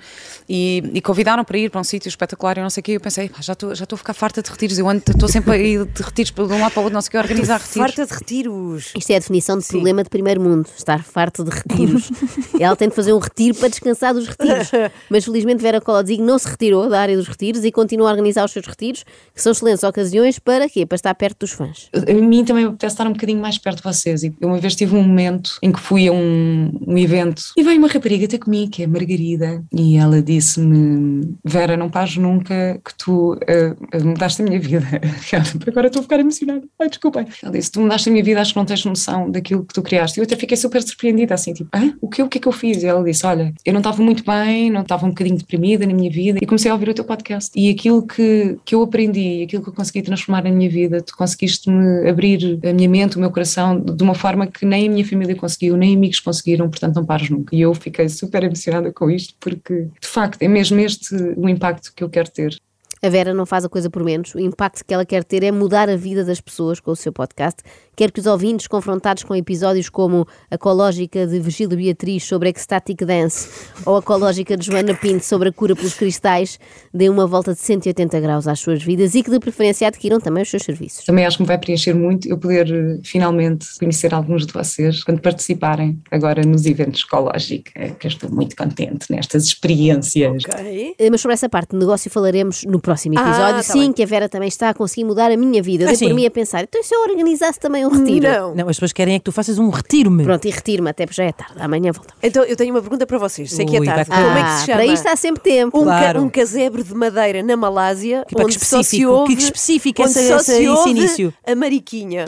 e, 0.48 0.84
e 0.94 1.02
convidaram 1.02 1.44
para 1.44 1.58
ir 1.58 1.72
para 1.72 1.82
um 1.82 1.84
sítio 1.84 2.08
espetacular 2.10 2.60
e 2.60 2.62
não 2.62 2.70
sei 2.70 2.82
o 2.82 2.84
quê. 2.84 2.92
Eu 2.98 3.02
pensei, 3.02 3.30
"Pá, 3.30 3.40
já 3.42 3.54
estou 3.54 3.74
já 3.74 3.84
estou 3.86 3.96
a 3.96 3.98
ficar 3.98 4.14
farta 4.14 4.44
de 4.44 4.50
retiros. 4.52 4.78
Eu 4.78 4.88
ando- 4.88 5.02
estou 5.10 5.28
sempre 5.28 5.54
a 5.54 5.58
ir 5.58 5.86
de 5.86 6.04
retiros 6.04 6.32
de 6.32 6.40
um 6.40 6.60
lado 6.62 6.72
para 6.72 6.82
o 6.82 6.84
outro, 6.84 6.94
não 6.94 7.02
sei 7.02 7.08
o 7.08 7.12
que, 7.12 7.18
a 7.18 7.22
organizar 7.22 7.60
retiros. 7.60 7.88
Farta 7.88 8.06
de 8.06 8.14
retiros. 8.14 8.94
Isto 8.96 9.10
é 9.12 9.16
a 9.16 9.20
definição 9.20 9.58
de 9.58 9.66
problema 9.66 10.04
de 10.04 10.10
primeiro 10.12 10.40
mundo. 10.40 10.68
Estar 10.78 11.04
farto 11.04 11.44
de 11.44 11.50
retiros. 11.50 12.12
Ela 12.60 12.76
tem 12.76 12.90
de 12.90 12.96
fazer 12.96 13.12
um 13.14 13.18
retiro 13.20 13.58
para 13.58 13.70
descansar 13.70 14.14
dos 14.14 14.28
retiros. 14.28 14.51
Retiros. 14.52 14.92
Mas 15.10 15.26
felizmente 15.26 15.62
Vera 15.62 15.82
Colodzik 15.82 16.22
não 16.22 16.38
se 16.38 16.48
retirou 16.48 16.90
da 16.90 17.00
área 17.00 17.16
dos 17.16 17.28
retiros 17.28 17.64
e 17.64 17.72
continua 17.72 18.10
a 18.10 18.12
organizar 18.12 18.46
os 18.46 18.52
seus 18.52 18.66
retiros, 18.66 19.04
que 19.34 19.42
são 19.42 19.52
excelentes 19.52 19.84
ocasiões 19.84 20.40
para 20.40 20.70
quê? 20.70 20.86
Para 20.86 20.96
estar 20.96 21.14
perto 21.16 21.40
dos 21.40 21.52
fãs. 21.52 21.90
A 21.94 22.14
mim 22.14 22.44
também 22.44 22.64
me 22.64 22.70
apetece 22.70 22.94
estar 22.94 23.08
um 23.08 23.14
bocadinho 23.14 23.42
mais 23.42 23.58
perto 23.58 23.78
de 23.78 23.84
vocês. 23.84 24.24
E 24.24 24.34
eu 24.40 24.48
uma 24.48 24.60
vez 24.60 24.76
tive 24.76 24.96
um 24.96 25.04
momento 25.04 25.58
em 25.62 25.72
que 25.72 25.80
fui 25.80 26.08
a 26.08 26.12
um, 26.12 26.72
um 26.88 26.98
evento 26.98 27.44
e 27.58 27.64
veio 27.64 27.78
uma 27.78 27.88
rapariga 27.88 28.28
ter 28.28 28.38
comigo, 28.38 28.72
que 28.72 28.84
é 28.84 28.88
Margarida, 28.88 29.64
e 29.72 29.98
ela 29.98 30.22
disse-me: 30.22 31.36
Vera, 31.44 31.78
não 31.78 31.90
pares 31.90 32.18
nunca 32.18 32.80
que 32.84 32.94
tu 32.98 33.34
uh, 33.34 34.04
mudaste 34.04 34.42
a 34.42 34.46
minha 34.46 34.60
vida. 34.60 34.86
Agora 35.68 35.88
estou 35.88 36.02
a 36.02 36.04
ficar 36.04 36.20
emocionada. 36.20 36.64
Ai, 36.80 36.90
desculpem. 36.90 37.26
Ela 37.42 37.52
disse: 37.52 37.72
Tu 37.72 37.82
mudaste 37.82 38.10
a 38.10 38.12
minha 38.12 38.24
vida, 38.24 38.42
acho 38.42 38.54
que 38.54 38.60
não 38.60 38.66
tens 38.66 38.86
noção 38.86 39.30
daquilo 39.30 39.66
que 39.66 39.74
tu 39.74 39.82
criaste. 39.82 40.20
E 40.20 40.22
eu 40.22 40.24
até 40.24 40.36
fiquei 40.36 40.58
super 40.58 40.82
surpreendida, 40.82 41.34
assim, 41.34 41.54
tipo, 41.54 41.70
Hã? 41.76 41.94
o 42.02 42.10
que, 42.10 42.22
o 42.24 42.28
que 42.28 42.38
é 42.38 42.42
que 42.42 42.48
eu 42.48 42.52
fiz? 42.52 42.84
E 42.84 42.88
ela 42.88 43.04
disse: 43.04 43.26
Olha, 43.26 43.54
eu 43.66 43.74
não 43.74 43.80
estava 43.80 44.02
muito 44.02 44.24
bem, 44.24 44.31
não 44.72 44.82
estava 44.82 45.06
um 45.06 45.10
bocadinho 45.10 45.38
deprimida 45.38 45.86
na 45.86 45.94
minha 45.94 46.10
vida, 46.10 46.40
e 46.42 46.46
comecei 46.46 46.70
a 46.70 46.74
ouvir 46.74 46.90
o 46.90 46.94
teu 46.94 47.04
podcast. 47.04 47.52
E 47.56 47.70
aquilo 47.70 48.06
que, 48.06 48.58
que 48.66 48.76
eu 48.76 48.82
aprendi, 48.82 49.44
aquilo 49.44 49.64
que 49.64 49.70
eu 49.70 49.74
consegui 49.74 50.02
transformar 50.02 50.44
na 50.44 50.52
minha 50.52 50.70
vida, 50.70 51.02
tu 51.02 51.16
conseguiste-me 51.16 52.10
abrir 52.10 52.60
a 52.64 52.74
minha 52.74 52.90
mente, 52.90 53.18
o 53.18 53.20
meu 53.20 53.32
coração, 53.32 53.80
de 53.80 54.04
uma 54.04 54.16
forma 54.16 54.48
que 54.48 54.66
nem 54.66 54.88
a 54.88 54.92
minha 54.92 55.06
família 55.06 55.36
conseguiu, 55.36 55.78
nem 55.78 55.96
amigos 55.96 56.20
conseguiram, 56.20 56.70
portanto 56.70 56.96
não 56.96 57.06
pares 57.06 57.30
nunca. 57.30 57.56
E 57.56 57.62
eu 57.62 57.74
fiquei 57.74 58.08
super 58.10 58.44
emocionada 58.44 58.92
com 58.92 59.10
isto, 59.10 59.34
porque 59.40 59.88
de 60.00 60.08
facto 60.08 60.42
é 60.42 60.48
mesmo 60.48 60.80
este 60.80 61.16
o 61.36 61.48
impacto 61.50 61.94
que 61.96 62.04
eu 62.04 62.10
quero 62.10 62.30
ter. 62.30 62.58
A 63.04 63.10
Vera 63.10 63.34
não 63.34 63.48
faz 63.48 63.66
a 63.66 63.70
coisa 63.70 63.90
por 63.90 64.04
menos. 64.04 64.36
O 64.36 64.40
impacto 64.40 64.86
que 64.86 64.94
ela 64.94 65.04
quer 65.04 65.24
ter 65.24 65.44
é 65.44 65.52
mudar 65.52 65.90
a 65.90 65.96
vida 65.96 66.24
das 66.24 66.40
pessoas 66.40 66.80
com 66.80 66.92
o 66.92 66.96
seu 66.96 67.12
podcast. 67.12 67.64
Quer 67.96 68.10
que 68.10 68.20
os 68.22 68.26
ouvintes, 68.26 68.68
confrontados 68.68 69.24
com 69.24 69.36
episódios 69.36 69.90
como 69.90 70.26
a 70.50 70.58
cológica 70.58 71.28
de 71.28 71.40
Virgílio 71.40 71.78
Beatriz 71.78 72.24
sobre 72.24 72.50
Ecstatic 72.50 73.04
Dance 73.06 73.50
ou 73.86 73.98
a 73.98 74.02
cológica 74.02 74.56
de 74.56 74.66
Joana 74.66 74.94
Pinto 74.96 75.26
sobre 75.26 75.50
a 75.50 75.52
cura 75.52 75.76
pelos 75.76 75.94
cristais, 75.94 76.58
deem 76.94 77.10
uma 77.10 77.28
volta 77.28 77.54
de 77.54 77.60
180 77.60 78.20
graus 78.22 78.48
às 78.48 78.60
suas 78.60 78.82
vidas 78.82 79.14
e 79.14 79.22
que, 79.22 79.30
de 79.30 79.40
preferência, 79.40 79.88
adquiram 79.88 80.20
também 80.22 80.42
os 80.42 80.50
seus 80.50 80.64
serviços. 80.64 81.04
Também 81.06 81.26
acho 81.26 81.38
que 81.38 81.44
me 81.44 81.48
vai 81.48 81.58
preencher 81.58 81.94
muito 81.94 82.28
eu 82.30 82.38
poder 82.38 83.00
finalmente 83.04 83.68
conhecer 83.78 84.14
alguns 84.14 84.46
de 84.46 84.54
vocês 84.54 85.04
quando 85.04 85.20
participarem 85.20 86.02
agora 86.10 86.44
nos 86.44 86.66
eventos 86.66 87.04
ecológicos, 87.06 87.74
que 88.00 88.08
eu 88.08 88.10
estou 88.10 88.32
muito 88.32 88.56
contente 88.56 89.12
nestas 89.12 89.44
experiências. 89.44 90.44
Ok. 90.46 90.96
Eh, 90.98 91.10
Mas 91.10 91.20
sobre 91.22 91.34
essa 91.34 91.50
parte 91.50 91.72
de 91.72 91.78
negócio 91.78 92.10
falaremos 92.10 92.64
no 92.64 92.80
próximo 92.80 93.16
Ah, 93.20 93.22
episódio. 93.30 93.56
tá 93.58 93.64
Sim, 93.64 93.80
bem. 93.80 93.94
que 93.94 94.04
a 94.04 94.06
Vera 94.06 94.30
também 94.30 94.48
está 94.48 94.70
a 94.70 94.74
conseguir 94.74 95.04
mudar 95.04 95.30
a 95.30 95.36
minha 95.38 95.62
vida. 95.62 95.86
Ah, 95.90 95.94
dei 95.94 96.08
por 96.08 96.16
mim 96.16 96.26
a 96.26 96.32
pensar, 96.32 96.64
então 96.64 96.82
se 96.82 96.96
eu 96.96 97.02
organizasse 97.02 97.60
também 97.60 97.82
um 97.86 97.91
retiro? 97.92 98.28
Não. 98.30 98.56
Não, 98.56 98.70
as 98.70 98.76
pessoas 98.78 98.94
querem 98.94 99.16
é 99.16 99.20
que 99.20 99.26
tu 99.26 99.32
faças 99.32 99.58
um 99.60 99.70
retiro-me. 99.70 100.24
Pronto, 100.24 100.46
e 100.48 100.52
retiro-me 100.52 100.90
até 100.90 101.06
porque 101.06 101.22
já 101.22 101.26
é 101.28 101.32
tarde. 101.32 101.54
Amanhã 101.60 101.92
voltamos. 101.92 102.20
Então 102.24 102.44
eu 102.44 102.56
tenho 102.56 102.74
uma 102.74 102.82
pergunta 102.82 103.06
para 103.06 103.18
vocês. 103.18 103.52
Sei 103.52 103.66
que 103.66 103.76
é 103.76 103.80
Ui, 103.80 103.86
tarde. 103.86 104.10
vai- 104.10 104.24
Como 104.24 104.38
é 104.38 104.42
que 104.42 104.48
Ah, 104.50 104.58
se 104.58 104.66
chama? 104.66 104.78
Para 104.78 104.86
isto 104.86 105.08
há 105.08 105.16
sempre 105.16 105.44
tempo. 105.44 105.78
um, 105.80 105.86
ca- 105.86 106.00
Claro. 106.00 106.22
um 106.22 106.30
casebre 106.30 106.84
de 106.84 106.94
madeira 106.94 107.44
na 107.44 107.56
Malásia, 107.58 108.26
Que- 108.28 108.42
onde 108.42 108.54
só 108.54 108.60
se 108.60 108.98
específico, 108.98 109.12
ouve, 109.12 109.36
que 109.36 109.42
específico 109.44 110.02
onde 110.02 110.12
essa- 110.12 110.28
só 110.28 110.36
essa- 110.36 110.44
se 110.44 110.58
esse 110.60 110.68
ouve 110.70 110.90
início. 110.92 111.34
a 111.46 111.56
mariquinha. 111.56 112.26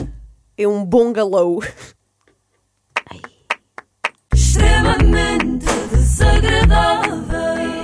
É 0.56 0.68
um 0.68 0.84
bungalow. 0.84 1.60
extremamente 4.34 5.66
desagradável. 5.90 7.83